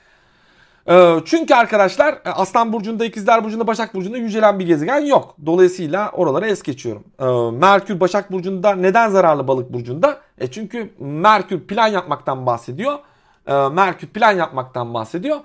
[0.89, 5.35] Ee, çünkü arkadaşlar e, Aslan Burcu'nda, İkizler Burcu'nda, Başak Burcu'nda yücelen bir gezegen yok.
[5.45, 7.03] Dolayısıyla oraları es geçiyorum.
[7.19, 10.17] Ee, Merkür Başak Burcu'nda neden zararlı Balık Burcu'nda?
[10.37, 12.99] E çünkü Merkür plan yapmaktan bahsediyor.
[13.47, 15.37] Ee, Merkür plan yapmaktan bahsediyor.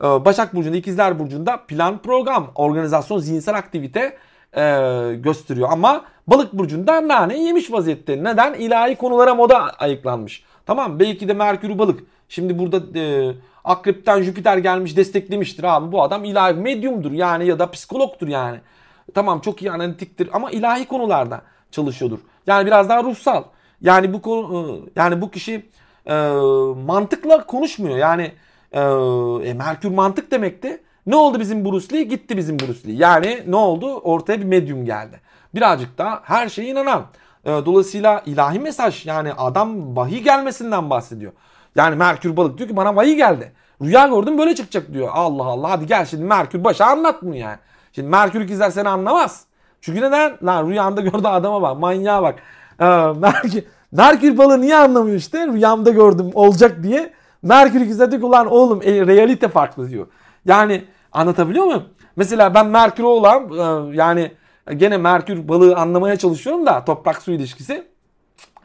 [0.00, 4.16] Başak Burcu'nda, İkizler Burcu'nda plan, program, organizasyon, zihinsel aktivite
[4.56, 4.62] e,
[5.14, 5.68] gösteriyor.
[5.72, 8.24] Ama Balık Burcu'nda nane yemiş vaziyette.
[8.24, 8.54] Neden?
[8.54, 10.42] İlahi konulara moda ayıklanmış.
[10.66, 12.00] Tamam belki de Merkür Balık.
[12.28, 12.98] Şimdi burada...
[12.98, 13.34] E,
[13.64, 15.92] Akrep'ten Jüpiter gelmiş desteklemiştir abi.
[15.92, 18.58] Bu adam ilahi medyumdur yani ya da psikologtur yani.
[19.14, 22.18] Tamam çok iyi analitiktir ama ilahi konularda çalışıyordur.
[22.46, 23.44] Yani biraz daha ruhsal.
[23.80, 25.66] Yani bu konu e, yani bu kişi
[26.06, 26.14] e,
[26.86, 27.96] mantıkla konuşmuyor.
[27.96, 28.32] Yani
[28.72, 28.80] e,
[29.50, 30.82] e, Merkür mantık demekti.
[31.10, 32.02] Ne oldu bizim Bruce Lee?
[32.02, 32.92] Gitti bizim Bruce Lee.
[32.92, 33.94] Yani ne oldu?
[33.94, 35.20] Ortaya bir medyum geldi.
[35.54, 37.02] Birazcık da her şeye inanan.
[37.44, 41.32] E, dolayısıyla ilahi mesaj yani adam vahiy gelmesinden bahsediyor.
[41.76, 43.52] Yani Merkür balık diyor ki bana vahiy geldi.
[43.82, 45.08] Rüya gördüm böyle çıkacak diyor.
[45.12, 47.58] Allah Allah hadi gel şimdi Merkür başa anlat bunu yani.
[47.92, 49.44] Şimdi Merkür ikizler seni anlamaz.
[49.80, 50.38] Çünkü neden?
[50.42, 52.38] Lan rüyamda gördü adama bak manyağa bak.
[52.80, 52.84] Ee,
[53.20, 57.12] Merkür, Merkür balığı niye anlamıyor işte rüyamda gördüm olacak diye.
[57.42, 60.06] Merkür ikizler diyor ki ulan oğlum e, realite farklı diyor.
[60.44, 61.84] Yani anlatabiliyor muyum?
[62.16, 64.32] Mesela ben Merkür oğlan e, yani
[64.76, 67.86] gene Merkür balığı anlamaya çalışıyorum da toprak su ilişkisi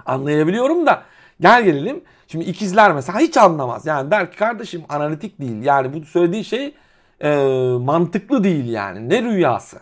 [0.05, 1.03] anlayabiliyorum da
[1.41, 3.85] gel gelelim Şimdi ikizler mesela hiç anlamaz.
[3.85, 5.63] Yani der ki kardeşim analitik değil.
[5.63, 6.75] Yani bu söylediği şey
[7.21, 7.35] e,
[7.81, 9.09] mantıklı değil yani.
[9.09, 9.77] Ne rüyası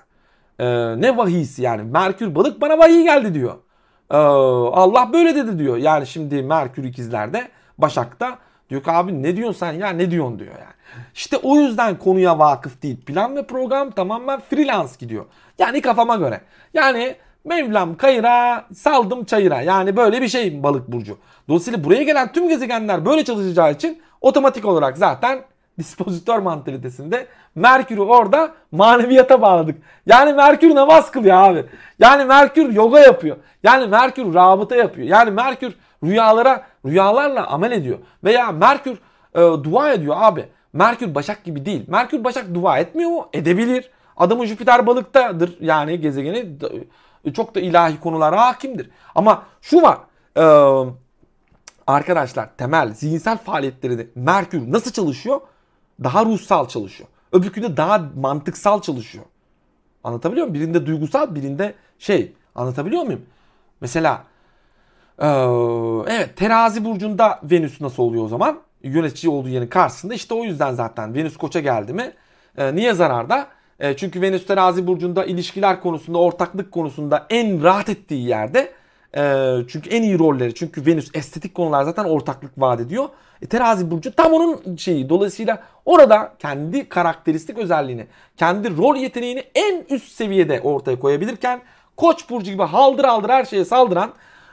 [0.59, 0.65] e,
[1.01, 1.83] ne vahiysi yani.
[1.83, 3.55] Merkür balık bana vahiy geldi diyor.
[4.11, 5.77] E, Allah böyle dedi diyor.
[5.77, 7.47] Yani şimdi Merkür ikizlerde
[7.77, 8.37] Başak'ta
[8.69, 10.73] diyor ki abi ne diyorsun sen ya ne diyorsun diyor yani.
[11.15, 13.01] İşte o yüzden konuya vakıf değil.
[13.01, 15.25] Plan ve program tamamen freelance gidiyor.
[15.59, 16.41] Yani kafama göre.
[16.73, 19.61] Yani Mevlam kayıra saldım çayıra.
[19.61, 21.17] Yani böyle bir şey balık burcu.
[21.47, 25.39] Dolayısıyla buraya gelen tüm gezegenler böyle çalışacağı için otomatik olarak zaten
[25.77, 29.81] dispozitör mantalitesinde Merkür'ü orada maneviyata bağladık.
[30.05, 31.65] Yani Merkür namaz kılıyor abi.
[31.99, 33.37] Yani Merkür yoga yapıyor.
[33.63, 35.07] Yani Merkür rabıta yapıyor.
[35.07, 35.73] Yani Merkür
[36.03, 37.99] rüyalara rüyalarla amel ediyor.
[38.23, 38.97] Veya Merkür
[39.35, 40.45] e, dua ediyor abi.
[40.73, 41.83] Merkür Başak gibi değil.
[41.87, 43.29] Merkür Başak dua etmiyor mu?
[43.33, 43.89] Edebilir.
[44.17, 45.57] Adamın Jüpiter balıktadır.
[45.61, 46.45] Yani gezegeni
[47.33, 48.89] çok da ilahi konulara hakimdir.
[49.15, 49.97] Ama şu var.
[50.37, 50.43] E,
[51.87, 55.41] arkadaşlar temel zihinsel faaliyetleri Merkür nasıl çalışıyor?
[56.03, 57.09] Daha ruhsal çalışıyor.
[57.31, 59.25] Öbürkünde daha mantıksal çalışıyor.
[60.03, 60.61] Anlatabiliyor muyum?
[60.61, 62.33] Birinde duygusal, birinde şey.
[62.55, 63.21] Anlatabiliyor muyum?
[63.81, 64.23] Mesela
[65.21, 65.25] ee,
[66.07, 68.59] evet terazi burcunda Venüs nasıl oluyor o zaman?
[68.83, 72.11] Yönetici olduğu yerin karşısında işte o yüzden zaten Venüs koça geldi mi?
[72.57, 73.47] E, niye zararda?
[73.79, 78.71] E, çünkü Venüs terazi burcunda ilişkiler konusunda, ortaklık konusunda en rahat ettiği yerde.
[79.17, 80.53] E, çünkü en iyi rolleri.
[80.55, 83.09] Çünkü Venüs estetik konular zaten ortaklık vaat ediyor.
[83.41, 85.09] E, terazi burcu tam onun şeyi.
[85.09, 91.61] Dolayısıyla orada kendi karakteristik özelliğini, kendi rol yeteneğini en üst seviyede ortaya koyabilirken
[91.97, 94.11] Koç burcu gibi haldır haldır her şeye saldıran,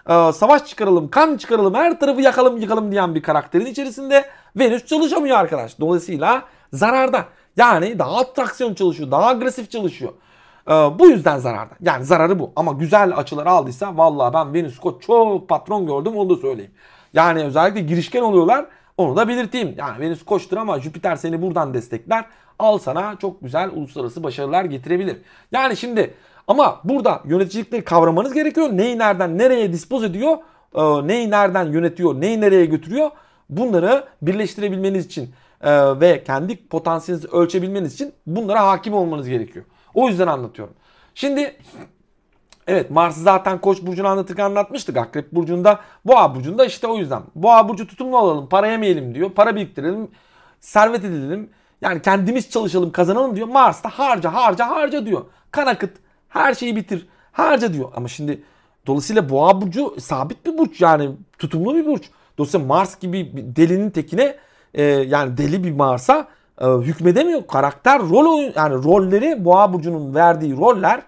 [0.09, 4.25] e, savaş çıkaralım, kan çıkaralım, her tarafı yakalım yıkalım diyen bir karakterin içerisinde
[4.57, 5.81] Venüs çalışamıyor arkadaş.
[5.81, 7.25] Dolayısıyla zararda.
[7.57, 10.13] Yani daha atraksiyon çalışıyor, daha agresif çalışıyor.
[10.69, 11.75] Ee, bu yüzden zararda.
[11.81, 12.53] Yani zararı bu.
[12.57, 16.73] Ama güzel açılar aldıysa vallahi ben Venüs Koç çok patron gördüm onu da söyleyeyim.
[17.15, 18.67] Yani özellikle girişken oluyorlar.
[18.97, 19.75] Onu da belirteyim.
[19.79, 22.25] Yani Venüs Koç'tur ama Jüpiter seni buradan destekler.
[22.59, 25.17] Al sana çok güzel uluslararası başarılar getirebilir.
[25.53, 26.15] Yani şimdi
[26.51, 28.69] ama burada yöneticilikleri kavramanız gerekiyor.
[28.73, 30.39] Neyi nereden nereye dispoz ediyor?
[30.75, 32.21] E, neyi nereden yönetiyor?
[32.21, 33.11] Neyi nereye götürüyor?
[33.51, 39.65] Bunları birleştirebilmeniz için e, ve kendi potansiyelinizi ölçebilmeniz için bunlara hakim olmanız gerekiyor.
[39.95, 40.75] O yüzden anlatıyorum.
[41.15, 41.57] Şimdi
[42.67, 44.97] evet Mars zaten Koç burcunu anlatırken anlatmıştık.
[44.97, 47.23] Akrep burcunda, Boğa burcunda işte o yüzden.
[47.35, 49.31] Boğa burcu tutumlu olalım, para yemeyelim diyor.
[49.31, 50.09] Para biriktirelim,
[50.61, 51.51] servet edelim.
[51.81, 53.49] Yani kendimiz çalışalım, kazanalım diyor.
[53.49, 55.25] Mars da harca, harca, harca diyor.
[55.51, 55.91] Kan akıt,
[56.31, 57.89] her şeyi bitir, harca diyor.
[57.97, 58.43] Ama şimdi
[58.87, 62.11] dolayısıyla Boğa burcu sabit bir burç yani tutumlu bir burç.
[62.39, 64.37] Dolayısıyla Mars gibi delinin tekine
[64.75, 66.29] e, yani deli bir Mars'a
[66.61, 67.47] e, hükmedemiyor.
[67.47, 71.03] Karakter rol oyun yani rolleri Boğa burcunun verdiği roller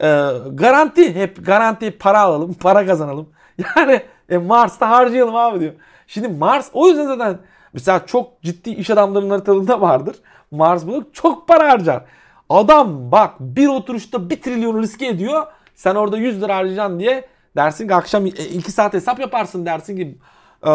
[0.00, 0.06] e,
[0.52, 3.28] garanti hep garanti para alalım, para kazanalım.
[3.76, 5.72] Yani e, Mars'ta harcayalım abi diyor.
[6.06, 7.38] Şimdi Mars o yüzden zaten
[7.72, 10.16] mesela çok ciddi iş adamlarının haritalarında vardır.
[10.50, 12.04] Mars bunu çok para harcar.
[12.50, 15.46] Adam bak bir oturuşta bir trilyonu riske ediyor.
[15.74, 17.24] Sen orada 100 lira harcayacaksın diye
[17.56, 20.18] dersin ki akşam 2 saat hesap yaparsın dersin ki
[20.62, 20.70] e,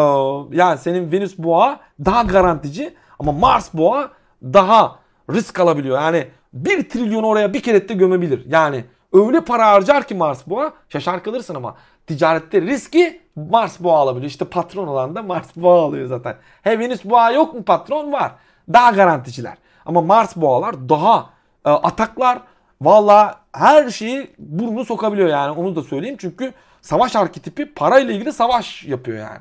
[0.56, 4.10] yani senin Venüs boğa daha garantici ama Mars boğa
[4.42, 4.98] daha
[5.30, 6.00] risk alabiliyor.
[6.00, 8.44] Yani 1 trilyonu oraya bir kere de gömebilir.
[8.46, 14.30] Yani öyle para harcar ki Mars boğa şaşar kalırsın ama ticarette riski Mars boğa alabiliyor.
[14.30, 16.36] İşte patron olan da Mars boğa alıyor zaten.
[16.62, 18.12] He Venüs boğa yok mu patron?
[18.12, 18.32] Var.
[18.72, 19.56] Daha garanticiler.
[19.86, 22.38] Ama Mars boğalar daha e, ataklar
[22.80, 26.16] valla her şeyi burnu sokabiliyor yani onu da söyleyeyim.
[26.20, 29.40] Çünkü savaş arketipi parayla ilgili savaş yapıyor yani.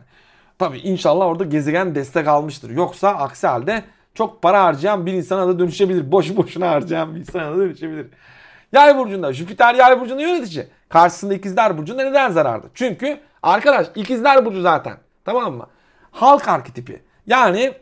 [0.59, 2.69] Tabi inşallah orada gezegen destek almıştır.
[2.69, 6.11] Yoksa aksi halde çok para harcayan bir insana da dönüşebilir.
[6.11, 8.07] Boş boşuna harcayan bir insana da dönüşebilir.
[8.73, 10.67] Yay burcunda Jüpiter yay burcunda yönetici.
[10.89, 12.67] Karşısında ikizler burcunda neden zarardı?
[12.73, 15.67] Çünkü arkadaş ikizler burcu zaten tamam mı?
[16.11, 17.03] Halk arketipi.
[17.27, 17.73] Yani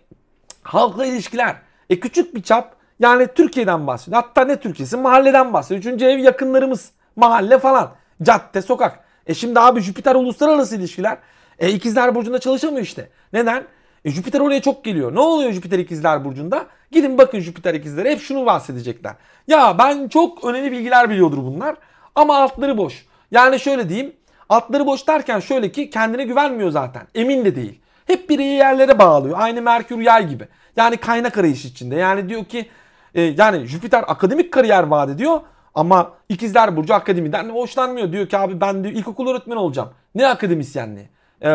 [0.64, 1.56] halkla ilişkiler.
[1.90, 4.24] E küçük bir çap yani Türkiye'den bahsediyor.
[4.24, 5.80] Hatta ne Türkiye'si mahalleden bahsediyor.
[5.80, 6.92] Üçüncü ev yakınlarımız.
[7.16, 7.92] Mahalle falan.
[8.24, 9.00] Cadde, sokak.
[9.28, 11.18] E şimdi abi Jüpiter uluslararası ilişkiler.
[11.60, 13.10] E ikizler burcunda çalışamıyor işte.
[13.34, 13.64] Neden?
[14.06, 15.16] E Jüpiter oraya çok geliyor.
[15.16, 16.66] Ne oluyor Jüpiter ikizler burcunda?
[16.92, 19.14] Gidin bakın Jüpiter ikizlere hep şunu bahsedecekler.
[19.48, 21.76] Ya ben çok önemli bilgiler biliyordur bunlar.
[22.16, 23.06] Ama altları boş.
[23.32, 24.14] Yani şöyle diyeyim.
[24.50, 27.08] Altları boş derken şöyle ki kendine güvenmiyor zaten.
[27.16, 27.80] Emin de değil.
[28.06, 29.38] Hep bir yerlere bağlıyor.
[29.40, 30.48] Aynı Merkür yay gibi.
[30.76, 31.96] Yani kaynak arayışı içinde.
[31.96, 32.70] Yani diyor ki
[33.16, 35.40] e, yani Jüpiter akademik kariyer vaat ediyor.
[35.76, 38.12] Ama ikizler burcu akademiden hoşlanmıyor.
[38.12, 39.90] Diyor ki abi ben diyor ilkokul öğretmeni olacağım.
[40.16, 41.10] Ne akademisyenliği?
[41.42, 41.50] Ee,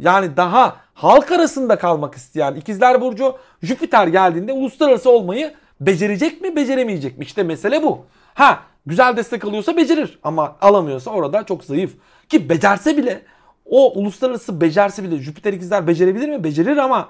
[0.00, 7.18] yani daha halk arasında kalmak isteyen ikizler burcu Jüpiter geldiğinde uluslararası olmayı becerecek mi beceremeyecek
[7.18, 7.24] mi?
[7.24, 8.06] İşte mesele bu.
[8.34, 11.94] Ha güzel destek alıyorsa becerir ama alamıyorsa orada çok zayıf.
[12.28, 13.22] Ki becerse bile
[13.64, 16.44] o uluslararası becerse bile Jüpiter ikizler becerebilir mi?
[16.44, 17.08] Becerir ama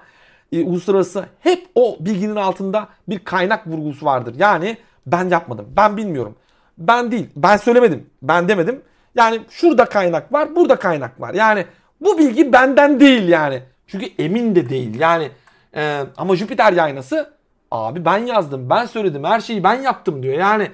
[0.52, 4.34] e, uluslararası hep o bilginin altında bir kaynak vurgusu vardır.
[4.38, 6.36] Yani ben yapmadım, ben bilmiyorum.
[6.78, 8.82] Ben değil, ben söylemedim, ben demedim.
[9.14, 11.34] Yani şurada kaynak var, burada kaynak var.
[11.34, 11.64] Yani
[12.00, 13.62] bu bilgi benden değil yani.
[13.86, 15.00] Çünkü emin de değil.
[15.00, 15.30] Yani
[15.76, 17.30] e, ama Jüpiter yaynası
[17.70, 20.34] abi ben yazdım, ben söyledim, her şeyi ben yaptım diyor.
[20.34, 20.70] Yani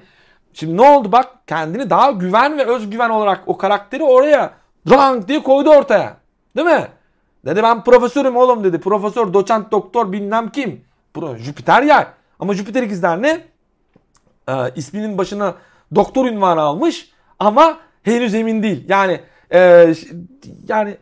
[0.53, 4.51] şimdi ne oldu bak kendini daha güven ve özgüven olarak o karakteri oraya
[4.91, 6.17] rank diye koydu ortaya.
[6.57, 6.89] Değil mi?
[7.47, 8.81] Dedi ben profesörüm oğlum dedi.
[8.81, 10.85] Profesör, doçent, doktor bilmem kim.
[11.37, 12.07] Jüpiter yay.
[12.41, 13.45] Ama Jüpiter ikizler ne?
[14.49, 15.55] Ee, isminin başına
[15.95, 18.85] doktor ünvanı almış ama henüz emin değil.
[18.89, 19.21] Yani
[19.55, 19.93] e,
[20.69, 20.97] yani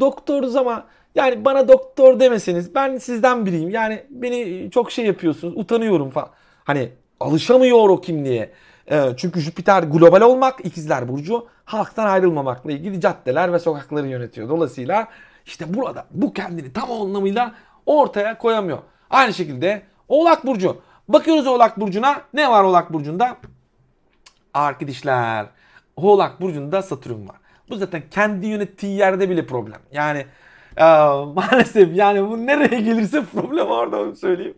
[0.00, 3.70] doktoruz ama yani bana doktor demeseniz ben sizden biriyim.
[3.70, 5.54] Yani beni çok şey yapıyorsunuz.
[5.56, 6.28] Utanıyorum falan.
[6.64, 6.88] Hani
[7.20, 8.52] alışamıyor o kimliğe.
[8.90, 14.48] E, çünkü Jüpiter global olmak, ikizler burcu halktan ayrılmamakla ilgili caddeler ve sokakları yönetiyor.
[14.48, 15.08] Dolayısıyla
[15.46, 17.54] işte burada bu kendini tam anlamıyla
[17.86, 18.78] ortaya koyamıyor.
[19.10, 20.80] Aynı şekilde Oğlak Burcu.
[21.08, 22.22] Bakıyoruz Oğlak Burcu'na.
[22.34, 23.36] Ne var Oğlak Burcu'nda?
[24.54, 25.46] Arkadaşlar.
[25.96, 27.36] Oğlak Burcu'nda Satürn var.
[27.70, 29.80] Bu zaten kendi yönettiği yerde bile problem.
[29.92, 30.26] Yani
[30.76, 30.84] e,
[31.34, 34.56] maalesef yani bu nereye gelirse problem orada onu söyleyeyim.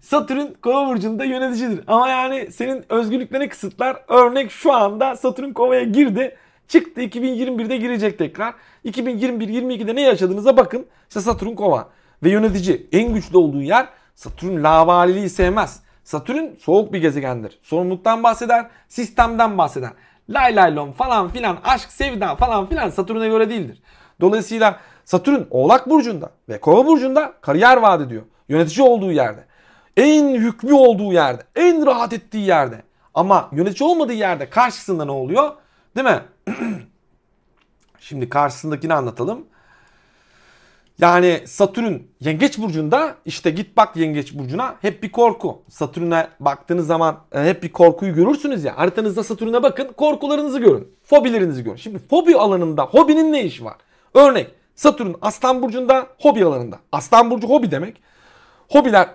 [0.00, 1.84] Satürn kova burcunda yöneticidir.
[1.86, 4.02] Ama yani senin özgürlüklerini kısıtlar.
[4.08, 6.36] Örnek şu anda Satürn kovaya girdi.
[6.72, 8.54] Çıktı 2021'de girecek tekrar.
[8.84, 10.86] 2021-22'de ne yaşadığınıza bakın.
[11.08, 11.88] İşte Satürn kova.
[12.22, 15.82] Ve yönetici en güçlü olduğu yer Satürn lavaliliği sevmez.
[16.04, 17.58] Satürn soğuk bir gezegendir.
[17.62, 19.90] Sorumluluktan bahseder, sistemden bahseder.
[20.28, 23.82] Lay lay lom falan filan aşk sevda falan filan Satürn'e göre değildir.
[24.20, 28.22] Dolayısıyla Satürn Oğlak Burcu'nda ve Kova Burcu'nda kariyer vaat ediyor.
[28.48, 29.44] Yönetici olduğu yerde.
[29.96, 31.42] En hükmü olduğu yerde.
[31.56, 32.82] En rahat ettiği yerde.
[33.14, 35.52] Ama yönetici olmadığı yerde karşısında ne oluyor?
[35.96, 36.20] Değil mi?
[38.00, 39.46] Şimdi karşısındakini anlatalım.
[40.98, 45.62] Yani Satürn yengeç burcunda işte git bak yengeç burcuna hep bir korku.
[45.68, 48.78] Satürn'e baktığınız zaman e, hep bir korkuyu görürsünüz ya.
[48.78, 50.88] Haritanızda Satürn'e bakın korkularınızı görün.
[51.04, 51.76] Fobilerinizi görün.
[51.76, 53.76] Şimdi fobi alanında hobinin ne işi var?
[54.14, 56.78] Örnek Satürn Aslan burcunda hobi alanında.
[56.92, 58.02] Aslan burcu hobi demek.
[58.68, 59.08] Hobiler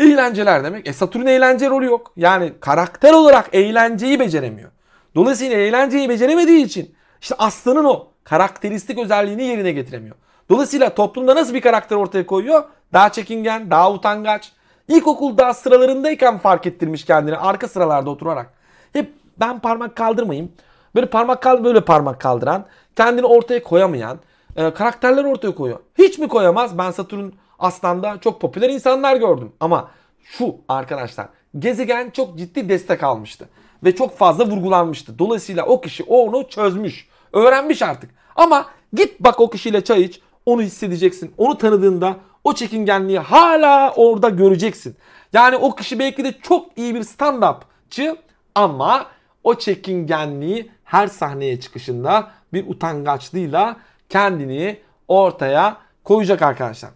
[0.00, 0.88] eğlenceler demek.
[0.88, 2.12] E Satürn eğlence rolü yok.
[2.16, 4.70] Yani karakter olarak eğlenceyi beceremiyor.
[5.16, 10.16] Dolayısıyla eğlenceyi beceremediği için işte aslanın o karakteristik özelliğini yerine getiremiyor.
[10.50, 12.64] Dolayısıyla toplumda nasıl bir karakter ortaya koyuyor?
[12.92, 14.52] Daha çekingen, daha utangaç.
[14.88, 18.52] İlkokulda sıralarındayken fark ettirmiş kendini arka sıralarda oturarak.
[18.92, 20.52] Hep ben parmak kaldırmayayım.
[20.94, 24.18] Böyle parmak kaldır böyle parmak kaldıran, kendini ortaya koyamayan
[24.56, 25.80] e, karakterler ortaya koyuyor.
[25.98, 26.78] Hiç mi koyamaz?
[26.78, 29.52] Ben Satürn Aslan'da çok popüler insanlar gördüm.
[29.60, 29.90] Ama
[30.22, 31.26] şu arkadaşlar.
[31.58, 33.48] Gezegen çok ciddi destek almıştı.
[33.84, 35.18] Ve çok fazla vurgulanmıştı.
[35.18, 37.08] Dolayısıyla o kişi onu çözmüş.
[37.32, 38.10] Öğrenmiş artık.
[38.36, 40.20] Ama git bak o kişiyle çay iç.
[40.46, 41.34] Onu hissedeceksin.
[41.38, 44.96] Onu tanıdığında o çekingenliği hala orada göreceksin.
[45.32, 48.16] Yani o kişi belki de çok iyi bir stand-upçı
[48.54, 49.06] ama
[49.44, 53.76] o çekingenliği her sahneye çıkışında bir utangaçlığıyla
[54.08, 56.90] kendini ortaya koyacak arkadaşlar.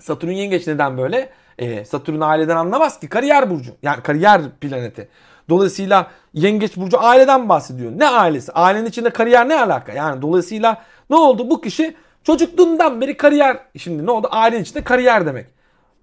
[0.00, 1.32] Satürn yengeç neden böyle?
[1.62, 3.08] E, Satürn aileden anlamaz ki.
[3.08, 3.72] Kariyer burcu.
[3.82, 5.08] Yani kariyer planeti.
[5.48, 7.92] Dolayısıyla yengeç burcu aileden bahsediyor.
[7.96, 8.52] Ne ailesi?
[8.52, 9.92] Ailenin içinde kariyer ne alaka?
[9.92, 11.50] Yani dolayısıyla ne oldu?
[11.50, 13.58] Bu kişi çocukluğundan beri kariyer.
[13.78, 14.28] Şimdi ne oldu?
[14.30, 15.46] Ailenin içinde kariyer demek.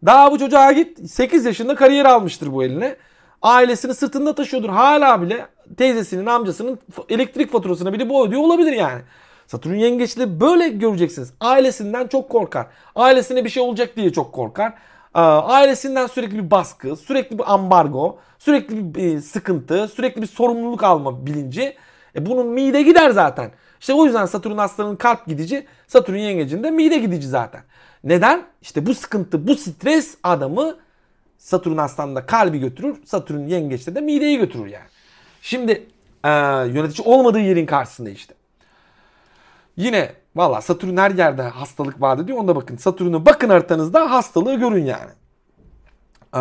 [0.06, 2.96] Daha bu çocuğa git 8 yaşında kariyer almıştır bu eline.
[3.42, 4.70] Ailesini sırtında taşıyordur.
[4.70, 5.46] Hala bile
[5.78, 9.02] teyzesinin, amcasının elektrik faturasını bile bu ödüyor olabilir yani.
[9.48, 11.34] Satürn yengeçli böyle göreceksiniz.
[11.40, 12.68] Ailesinden çok korkar.
[12.96, 14.74] Ailesine bir şey olacak diye çok korkar.
[15.14, 21.76] Ailesinden sürekli bir baskı, sürekli bir ambargo, sürekli bir sıkıntı, sürekli bir sorumluluk alma bilinci.
[22.16, 23.52] E bunun mide gider zaten.
[23.80, 27.62] İşte o yüzden Satürn aslanın kalp gidici, Satürn yengecinde mide gidici zaten.
[28.04, 28.44] Neden?
[28.62, 30.78] İşte bu sıkıntı, bu stres adamı
[31.38, 34.88] Satürn aslanda kalbi götürür, Satürn yengeçte de mideyi götürür yani.
[35.42, 35.72] Şimdi
[36.24, 36.30] e,
[36.74, 38.34] yönetici olmadığı yerin karşısında işte.
[39.78, 42.38] Yine valla Satürn her yerde hastalık vaat ediyor.
[42.38, 42.78] Onda bakın.
[42.78, 45.12] Satürn'e bakın haritanızda hastalığı görün yani.
[46.36, 46.40] Ee,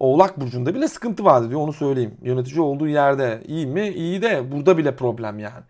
[0.00, 2.14] Oğlak Burcu'nda bile sıkıntı vaat ediyor onu söyleyeyim.
[2.22, 3.88] Yönetici olduğu yerde iyi mi?
[3.88, 5.64] İyi de burada bile problem yani.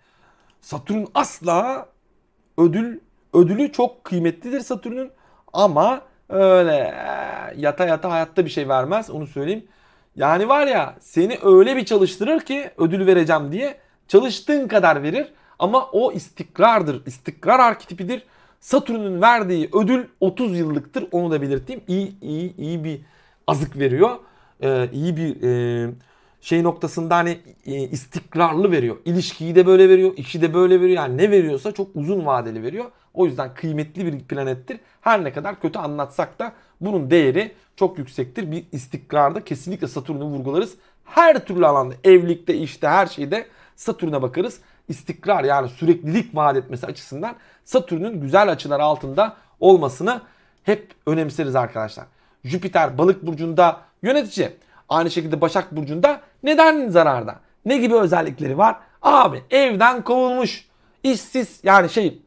[0.60, 1.86] Satürn asla
[2.58, 3.00] ödül
[3.34, 5.10] ödülü çok kıymetlidir Satürn'ün
[5.52, 6.94] ama öyle
[7.56, 9.66] yata yata hayatta bir şey vermez onu söyleyeyim.
[10.16, 13.76] Yani var ya seni öyle bir çalıştırır ki ödül vereceğim diye
[14.08, 17.06] çalıştığın kadar verir ama o istikrardır.
[17.06, 18.22] İstikrar arketipidir.
[18.60, 21.06] Satürn'ün verdiği ödül 30 yıllıktır.
[21.12, 21.82] Onu da belirteyim.
[21.88, 23.00] İyi iyi iyi bir
[23.46, 24.10] azık veriyor.
[24.62, 25.90] Ee, iyi bir e,
[26.40, 28.96] şey noktasında hani e, istikrarlı veriyor.
[29.04, 30.96] İlişkiyi de böyle veriyor, işi de böyle veriyor.
[30.96, 32.84] Yani ne veriyorsa çok uzun vadeli veriyor.
[33.14, 34.80] O yüzden kıymetli bir planettir.
[35.00, 38.52] Her ne kadar kötü anlatsak da bunun değeri çok yüksektir.
[38.52, 40.74] Bir istikrarda kesinlikle Satürn'ü vurgularız.
[41.04, 43.46] Her türlü alanda, evlilikte, işte her şeyde
[43.76, 50.20] Satürn'e bakarız istikrar yani süreklilik vaat etmesi açısından Satürn'ün güzel açılar altında olmasını
[50.62, 52.04] hep önemseriz arkadaşlar.
[52.44, 54.50] Jüpiter balık burcunda yönetici.
[54.88, 57.36] Aynı şekilde Başak burcunda neden zararda?
[57.64, 58.76] Ne gibi özellikleri var?
[59.02, 60.68] Abi evden kovulmuş,
[61.02, 62.22] işsiz yani şey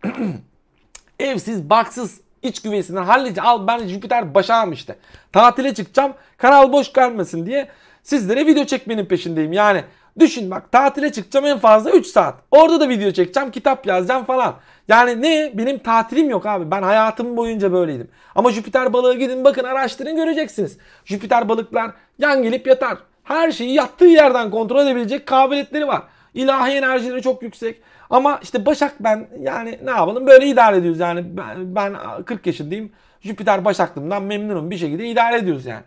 [1.19, 4.95] evsiz, baksız, iç güveysinden hallice al ben Jüpiter Başak'ım işte.
[5.31, 7.69] Tatile çıkacağım kanal boş kalmasın diye
[8.03, 9.53] sizlere video çekmenin peşindeyim.
[9.53, 9.83] Yani
[10.19, 12.35] Düşün bak tatile çıkacağım en fazla 3 saat.
[12.51, 14.55] Orada da video çekeceğim, kitap yazacağım falan.
[14.87, 15.51] Yani ne?
[15.53, 16.71] Benim tatilim yok abi.
[16.71, 18.07] Ben hayatım boyunca böyleydim.
[18.35, 20.77] Ama Jüpiter balığı gidin bakın araştırın göreceksiniz.
[21.05, 22.97] Jüpiter balıklar yan gelip yatar.
[23.23, 26.03] Her şeyi yattığı yerden kontrol edebilecek kabiliyetleri var.
[26.33, 27.81] İlahi enerjileri çok yüksek.
[28.09, 31.37] Ama işte Başak ben yani ne yapalım böyle idare ediyoruz yani.
[31.37, 31.95] Ben, ben
[32.25, 32.91] 40 yaşındayım.
[33.21, 35.83] Jüpiter Başaklığımdan memnunum bir şekilde idare ediyoruz yani.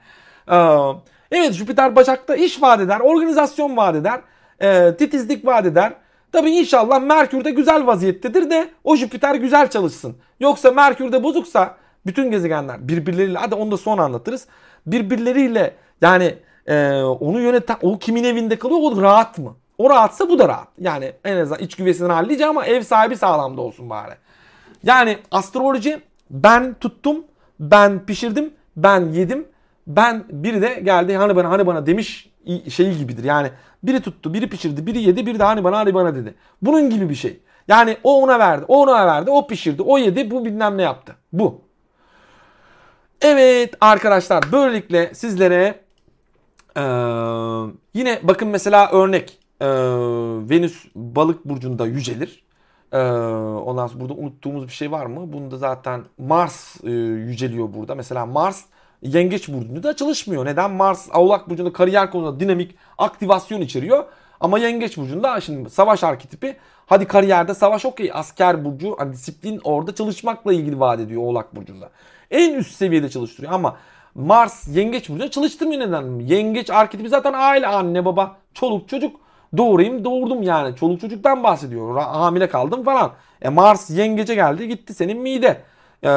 [0.51, 0.57] Ee,
[1.31, 4.21] Evet Jüpiter Başak'ta iş vaat eder, organizasyon vaat eder,
[4.61, 5.93] e, titizlik vaat eder.
[6.33, 10.17] Tabi inşallah Merkür'de güzel vaziyettedir de o Jüpiter güzel çalışsın.
[10.41, 14.47] Yoksa Merkür'de bozuksa bütün gezegenler birbirleriyle hadi onu da sonra anlatırız.
[14.87, 16.35] Birbirleriyle yani
[16.67, 19.57] e, onu yöneten o kimin evinde kalıyor o rahat mı?
[19.79, 20.69] O rahatsa bu da rahat.
[20.79, 24.15] Yani en azından iç güvesini halledeceğim ama ev sahibi sağlamda olsun bari.
[24.83, 27.25] Yani astroloji ben tuttum,
[27.61, 29.47] ben pişirdim, ben yedim
[29.87, 32.31] ben biri de geldi hani bana hani bana demiş
[32.69, 33.25] şeyi gibidir.
[33.25, 33.51] Yani
[33.83, 36.35] biri tuttu, biri pişirdi, biri yedi, biri de hani bana hani bana dedi.
[36.63, 37.41] Bunun gibi bir şey.
[37.69, 41.17] Yani o ona verdi, o ona verdi, o pişirdi, o yedi, bu bilmem ne yaptı.
[41.33, 41.61] Bu.
[43.21, 45.87] Evet arkadaşlar böylelikle sizlere
[46.77, 46.81] ee,
[47.95, 49.67] yine bakın mesela örnek ee,
[50.51, 52.45] Venüs balık burcunda yücelir.
[52.93, 55.33] Ee, ondan sonra burada unuttuğumuz bir şey var mı?
[55.33, 57.95] Bunda zaten Mars e, yüceliyor burada.
[57.95, 58.65] Mesela Mars
[59.03, 60.47] Yengeç burcunda çalışmıyor.
[60.47, 60.71] Neden?
[60.71, 64.05] Mars Oğlak burcunda kariyer konusunda dinamik aktivasyon içeriyor.
[64.41, 68.11] Ama Yengeç burcunda şimdi savaş arketipi hadi kariyerde savaş okey.
[68.15, 71.91] Asker burcu hani disiplin orada çalışmakla ilgili vaat ediyor Oğlak burcunda.
[72.31, 73.77] En üst seviyede çalıştırıyor ama
[74.15, 76.19] Mars Yengeç burcunda çalıştırmıyor neden?
[76.19, 79.21] Yengeç arketipi zaten aile anne baba çoluk çocuk
[79.57, 80.77] doğurayım doğurdum yani.
[80.77, 81.97] Çoluk çocuktan bahsediyor.
[82.01, 83.13] Hamile kaldım falan.
[83.43, 85.63] E Mars yengece geldi gitti senin mide
[86.03, 86.09] e,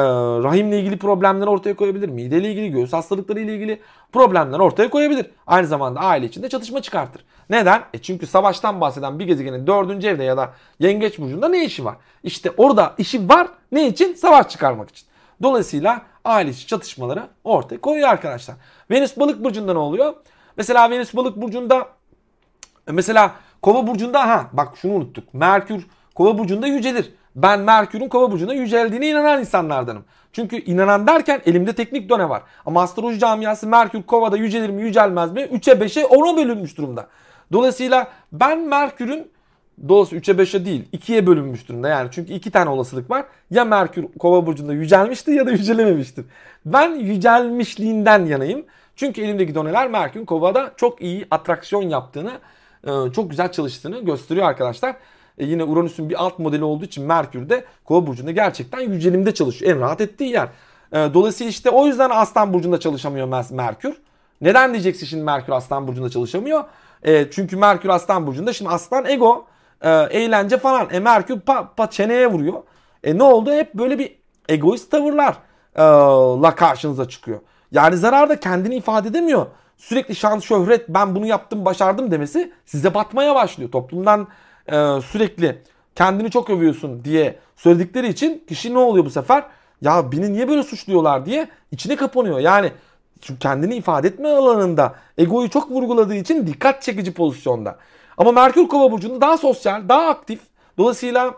[0.42, 2.08] rahimle ilgili problemler ortaya koyabilir.
[2.08, 3.80] Mideyle ilgili, göğüs hastalıkları ile ilgili
[4.12, 5.26] problemler ortaya koyabilir.
[5.46, 7.24] Aynı zamanda aile içinde çatışma çıkartır.
[7.50, 7.82] Neden?
[7.94, 11.96] E çünkü savaştan bahseden bir gezegenin dördüncü evde ya da yengeç burcunda ne işi var?
[12.22, 13.48] İşte orada işi var.
[13.72, 14.14] Ne için?
[14.14, 15.06] Savaş çıkarmak için.
[15.42, 18.56] Dolayısıyla aile içi çatışmaları ortaya koyuyor arkadaşlar.
[18.90, 20.14] Venüs balık burcunda ne oluyor?
[20.56, 21.88] Mesela Venüs balık burcunda
[22.86, 25.34] mesela kova burcunda ha bak şunu unuttuk.
[25.34, 27.12] Merkür kova burcunda yücelir.
[27.36, 30.04] Ben Merkür'ün kova burcunda yüceldiğine inanan insanlardanım.
[30.32, 32.42] Çünkü inanan derken elimde teknik done var.
[32.66, 35.40] Ama astroloji camiası Merkür kovada yücelir mi yücelmez mi?
[35.40, 37.06] 3'e 5'e 10'a bölünmüş durumda.
[37.52, 39.30] Dolayısıyla ben Merkür'ün
[39.88, 42.08] Dolayısıyla 3'e 5'e değil 2'ye bölünmüş durumda yani.
[42.12, 43.24] Çünkü iki tane olasılık var.
[43.50, 46.24] Ya Merkür kova burcunda yücelmiştir ya da yücelememiştir.
[46.66, 48.64] Ben yücelmişliğinden yanayım.
[48.96, 52.32] Çünkü elimdeki doneler Merkür kovada çok iyi atraksiyon yaptığını,
[52.84, 54.96] e, çok güzel çalıştığını gösteriyor arkadaşlar.
[55.40, 59.72] E yine Uranüs'ün bir alt modeli olduğu için Merkür de kova burcunda gerçekten yücelimde çalışıyor.
[59.72, 60.48] En rahat ettiği yer.
[60.92, 63.96] E, dolayısıyla işte o yüzden Aslan burcunda çalışamıyor Merkür.
[64.40, 66.64] Neden diyeceksin şimdi Merkür Aslan burcunda çalışamıyor?
[67.02, 69.46] E, çünkü Merkür Aslan burcunda şimdi Aslan ego
[69.82, 70.88] e, eğlence falan.
[70.92, 72.62] E Merkür pa, pa çeneye vuruyor.
[73.04, 73.52] E ne oldu?
[73.52, 74.16] Hep böyle bir
[74.48, 75.34] egoist tavırlar
[75.76, 75.82] e,
[76.42, 77.40] la karşınıza çıkıyor.
[77.72, 79.46] Yani zararda kendini ifade edemiyor.
[79.76, 83.70] Sürekli şan şöhret ben bunu yaptım başardım demesi size batmaya başlıyor.
[83.70, 84.28] Toplumdan
[84.66, 85.62] e, sürekli
[85.94, 89.44] kendini çok övüyorsun diye söyledikleri için kişi ne oluyor bu sefer?
[89.80, 92.38] Ya beni niye böyle suçluyorlar diye içine kapanıyor.
[92.38, 92.72] Yani
[93.20, 97.78] çünkü kendini ifade etme alanında egoyu çok vurguladığı için dikkat çekici pozisyonda.
[98.18, 100.40] Ama Merkür Kova burcunda daha sosyal, daha aktif.
[100.78, 101.34] Dolayısıyla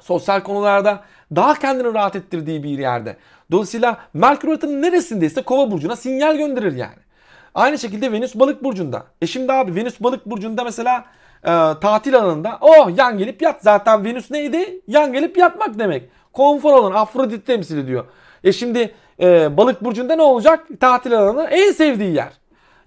[0.00, 1.04] sosyal konularda
[1.36, 3.16] daha kendini rahat ettirdiği bir yerde.
[3.50, 7.06] Dolayısıyla Merkür haritanın neresindeyse Kova burcuna sinyal gönderir yani.
[7.54, 9.06] Aynı şekilde Venüs Balık burcunda.
[9.22, 11.04] E şimdi abi Venüs Balık burcunda mesela
[11.44, 13.62] e, tatil alanında oh yan gelip yat.
[13.62, 14.80] Zaten Venüs neydi?
[14.88, 16.10] Yan gelip yatmak demek.
[16.32, 18.04] Konfor alanı Afrodit temsil ediyor.
[18.44, 20.66] E şimdi e, Balık burcunda ne olacak?
[20.80, 22.32] Tatil alanı en sevdiği yer.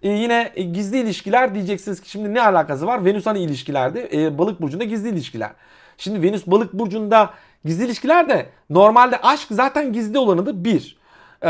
[0.03, 3.05] E, yine e, gizli ilişkiler diyeceksiniz ki şimdi ne alakası var?
[3.05, 5.51] Venüs hani ilişkilerde e, balık burcunda gizli ilişkiler.
[5.97, 7.29] Şimdi Venüs balık burcunda
[7.65, 10.99] gizli ilişkiler de normalde aşk zaten gizli olanıdır bir.
[11.41, 11.49] Ee,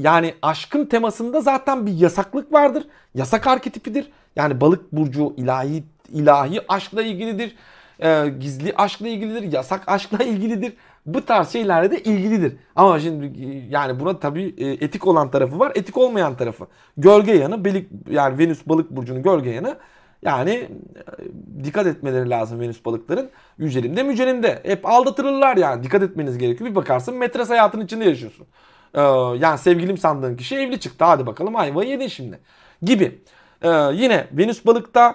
[0.00, 2.86] yani aşkın temasında zaten bir yasaklık vardır.
[3.14, 4.10] Yasak arketipidir.
[4.38, 7.56] Yani balık burcu ilahi ilahi aşkla ilgilidir.
[8.02, 9.52] Ee, gizli aşkla ilgilidir.
[9.52, 10.72] Yasak aşkla ilgilidir
[11.14, 12.56] bu tarz şeylerle de ilgilidir.
[12.76, 13.32] Ama şimdi
[13.70, 16.66] yani buna tabii e, etik olan tarafı var, etik olmayan tarafı.
[16.96, 19.76] Gölge yanı, belik, yani Venüs balık burcunun gölge yanı.
[20.22, 23.30] Yani e, dikkat etmeleri lazım Venüs balıkların.
[23.58, 24.62] Yücelimde mücelimde.
[24.62, 25.82] Hep aldatılırlar yani.
[25.82, 26.70] Dikkat etmeniz gerekiyor.
[26.70, 28.46] Bir bakarsın metres hayatın içinde yaşıyorsun.
[28.94, 29.00] Ee,
[29.38, 31.04] yani sevgilim sandığın kişi evli çıktı.
[31.04, 32.38] Hadi bakalım ayvayı yedin şimdi.
[32.82, 33.20] Gibi.
[33.62, 35.14] Ee, yine Venüs balıkta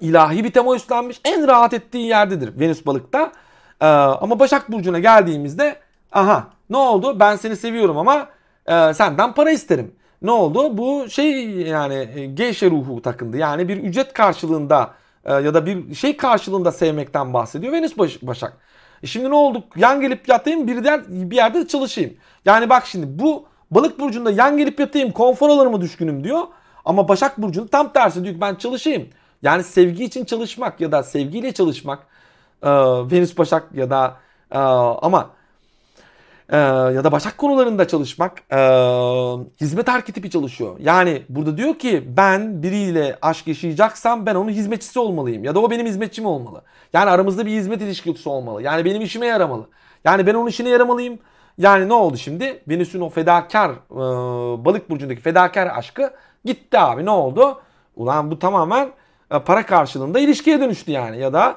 [0.00, 1.20] ilahi bir tema üstlenmiş.
[1.24, 3.32] En rahat ettiği yerdedir Venüs balıkta.
[3.80, 5.76] Ee, ama Başak Burcu'na geldiğimizde
[6.12, 8.28] aha ne oldu ben seni seviyorum ama
[8.66, 9.94] e, senden para isterim.
[10.22, 10.78] Ne oldu?
[10.78, 13.36] Bu şey yani geyşe ruhu takındı.
[13.36, 14.90] Yani bir ücret karşılığında
[15.24, 18.56] e, ya da bir şey karşılığında sevmekten bahsediyor Venüs Baş Başak.
[19.02, 19.64] E şimdi ne oldu?
[19.76, 22.14] Yan gelip yatayım bir, yer, bir yerde çalışayım.
[22.44, 26.42] Yani bak şimdi bu balık burcunda yan gelip yatayım konfor alanıma düşkünüm diyor.
[26.86, 29.08] Ama Başak Burcu'nun tam tersi diyor ki ben çalışayım.
[29.42, 31.98] Yani sevgi için çalışmak ya da sevgiyle çalışmak
[32.62, 32.70] e,
[33.10, 34.16] Venüs Başak ya da
[34.50, 35.30] e, ama
[36.48, 38.58] e, ya da Başak konularında çalışmak e,
[39.60, 40.76] hizmet arketipi çalışıyor.
[40.80, 45.70] Yani burada diyor ki ben biriyle aşk yaşayacaksam ben onun hizmetçisi olmalıyım ya da o
[45.70, 46.62] benim hizmetçim olmalı.
[46.92, 48.62] Yani aramızda bir hizmet ilişkisi olmalı.
[48.62, 49.66] Yani benim işime yaramalı.
[50.04, 51.18] Yani ben onun işine yaramalıyım.
[51.58, 52.62] Yani ne oldu şimdi?
[52.68, 53.96] Venüs'ün o fedakar e,
[54.64, 56.12] balık burcundaki fedakar aşkı
[56.44, 57.04] gitti abi.
[57.04, 57.60] Ne oldu?
[57.96, 58.88] Ulan bu tamamen
[59.30, 61.18] e, para karşılığında ilişkiye dönüştü yani.
[61.18, 61.56] Ya da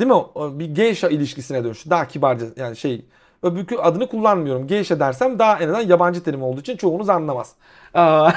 [0.00, 0.22] değil mi?
[0.58, 1.90] Bir geisha ilişkisine dönüştü.
[1.90, 3.04] Daha kibarca yani şey
[3.42, 4.66] öbürkü adını kullanmıyorum.
[4.66, 7.54] Geisha dersem daha en azından yabancı terim olduğu için çoğunuz anlamaz.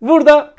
[0.00, 0.54] Burada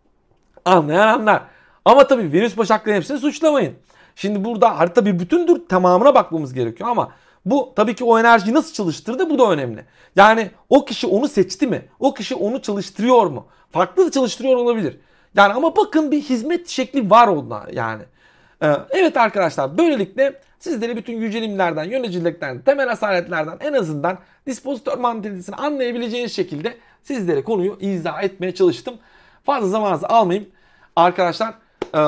[0.64, 1.42] anlayan anlar.
[1.84, 3.74] Ama tabii virüs başaklarının hepsini suçlamayın.
[4.16, 7.08] Şimdi burada harita bir bütündür tamamına bakmamız gerekiyor ama
[7.46, 9.84] bu tabii ki o enerjiyi nasıl çalıştırdı bu da önemli.
[10.16, 11.88] Yani o kişi onu seçti mi?
[12.00, 13.46] O kişi onu çalıştırıyor mu?
[13.70, 15.00] Farklı da çalıştırıyor olabilir.
[15.36, 18.02] Yani ama bakın bir hizmet şekli var onda yani.
[18.62, 26.36] Ee, evet arkadaşlar böylelikle sizleri bütün yücelimlerden, yöneticilikten, temel asaletlerden en azından dispozitör mantalitesini anlayabileceğiniz
[26.36, 28.94] şekilde sizlere konuyu izah etmeye çalıştım.
[29.44, 30.48] Fazla zamanınızı almayayım.
[30.96, 31.54] Arkadaşlar
[31.94, 31.98] ee,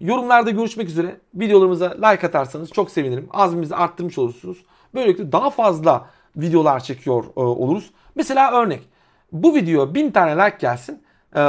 [0.00, 1.16] yorumlarda görüşmek üzere.
[1.34, 3.28] Videolarımıza like atarsanız çok sevinirim.
[3.30, 4.58] Azmimizi arttırmış olursunuz.
[4.94, 7.90] Böylelikle daha fazla videolar çekiyor e, oluruz.
[8.14, 8.88] Mesela örnek.
[9.32, 11.02] Bu video 1000 tane like gelsin.
[11.34, 11.40] Ee,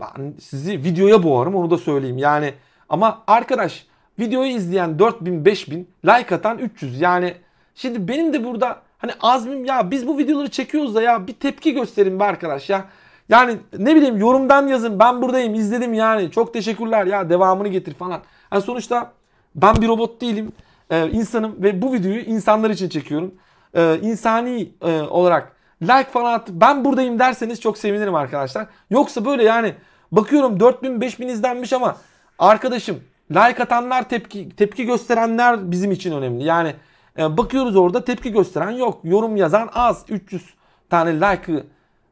[0.00, 2.18] ben sizi videoya boğarım onu da söyleyeyim.
[2.18, 2.54] Yani
[2.88, 3.86] ama arkadaş
[4.18, 7.34] videoyu izleyen 4000 5000 like atan 300 yani
[7.74, 11.74] şimdi benim de burada hani azmim ya biz bu videoları çekiyoruz da ya bir tepki
[11.74, 12.84] gösterin be arkadaş ya.
[13.28, 18.20] Yani ne bileyim yorumdan yazın ben buradayım izledim yani çok teşekkürler ya devamını getir falan.
[18.50, 19.12] Hani sonuçta
[19.54, 20.52] ben bir robot değilim.
[20.90, 23.34] e, insanım ve bu videoyu insanlar için çekiyorum.
[23.74, 25.52] E, insani e, olarak
[25.82, 26.48] like falan at.
[26.50, 28.66] Ben buradayım derseniz çok sevinirim arkadaşlar.
[28.90, 29.74] Yoksa böyle yani
[30.12, 31.96] bakıyorum 4000 5000 izlenmiş ama
[32.38, 33.00] arkadaşım
[33.30, 36.44] like atanlar tepki tepki gösterenler bizim için önemli.
[36.44, 36.74] Yani
[37.18, 39.00] e, bakıyoruz orada tepki gösteren yok.
[39.04, 40.04] Yorum yazan az.
[40.08, 40.54] 300
[40.90, 41.66] tane like'ı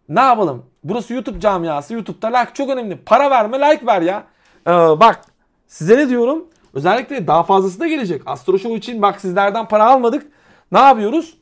[0.08, 0.66] ne yapalım?
[0.85, 1.95] Burası YouTube camiası.
[1.95, 2.97] YouTube'da like çok önemli.
[2.97, 4.24] Para verme like ver ya.
[4.66, 5.20] Ee, bak
[5.66, 6.45] size ne diyorum?
[6.74, 8.22] Özellikle daha fazlası da gelecek.
[8.26, 10.26] Astro Show için bak sizlerden para almadık.
[10.72, 11.37] Ne yapıyoruz?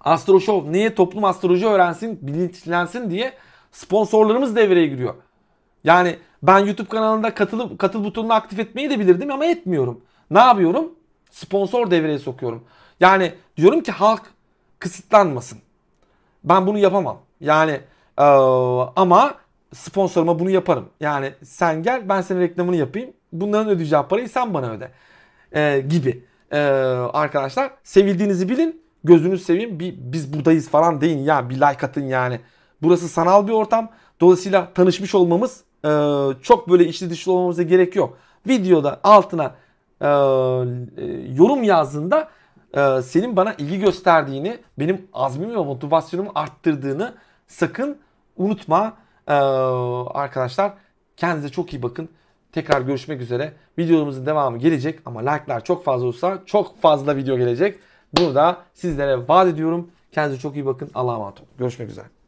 [0.00, 3.32] Astro Show niye toplum astroloji öğrensin, bilinçlensin diye
[3.72, 5.14] sponsorlarımız devreye giriyor.
[5.84, 10.00] Yani ben YouTube kanalında katıl, katıl butonunu aktif etmeyi de bilirdim ama etmiyorum.
[10.30, 10.92] Ne yapıyorum?
[11.30, 12.64] Sponsor devreye sokuyorum.
[13.00, 14.22] Yani diyorum ki halk
[14.78, 15.58] kısıtlanmasın.
[16.44, 17.18] Ben bunu yapamam.
[17.40, 17.80] Yani
[18.20, 18.22] ee,
[18.96, 19.34] ama
[19.74, 20.88] sponsoruma bunu yaparım.
[21.00, 23.10] Yani sen gel ben senin reklamını yapayım.
[23.32, 24.90] Bunların ödeyeceği parayı sen bana öde.
[25.52, 26.24] Ee, gibi.
[26.52, 26.58] Ee,
[27.12, 28.82] arkadaşlar sevildiğinizi bilin.
[29.04, 29.80] Gözünüzü seveyim.
[29.80, 31.50] Bir, biz buradayız falan deyin ya.
[31.50, 32.40] Bir like atın yani.
[32.82, 33.88] Burası sanal bir ortam.
[34.20, 35.90] Dolayısıyla tanışmış olmamız e,
[36.42, 38.18] çok böyle içli dışlı olmamıza gerek yok.
[38.48, 39.54] Videoda altına
[40.00, 40.08] e,
[41.34, 42.28] yorum yazdığında
[42.74, 47.14] e, senin bana ilgi gösterdiğini, benim azmimi ve motivasyonumu arttırdığını
[47.46, 47.98] sakın
[48.40, 48.96] unutma.
[49.28, 49.32] Ee,
[50.14, 50.72] arkadaşlar
[51.16, 52.08] kendinize çok iyi bakın.
[52.52, 53.52] Tekrar görüşmek üzere.
[53.78, 57.78] Videomuzun devamı gelecek ama like'lar çok fazla olursa çok fazla video gelecek.
[58.12, 59.90] Bunu da sizlere vaat ediyorum.
[60.12, 60.90] Kendinize çok iyi bakın.
[60.94, 61.48] Allah'a emanet olun.
[61.58, 62.19] Görüşmek üzere.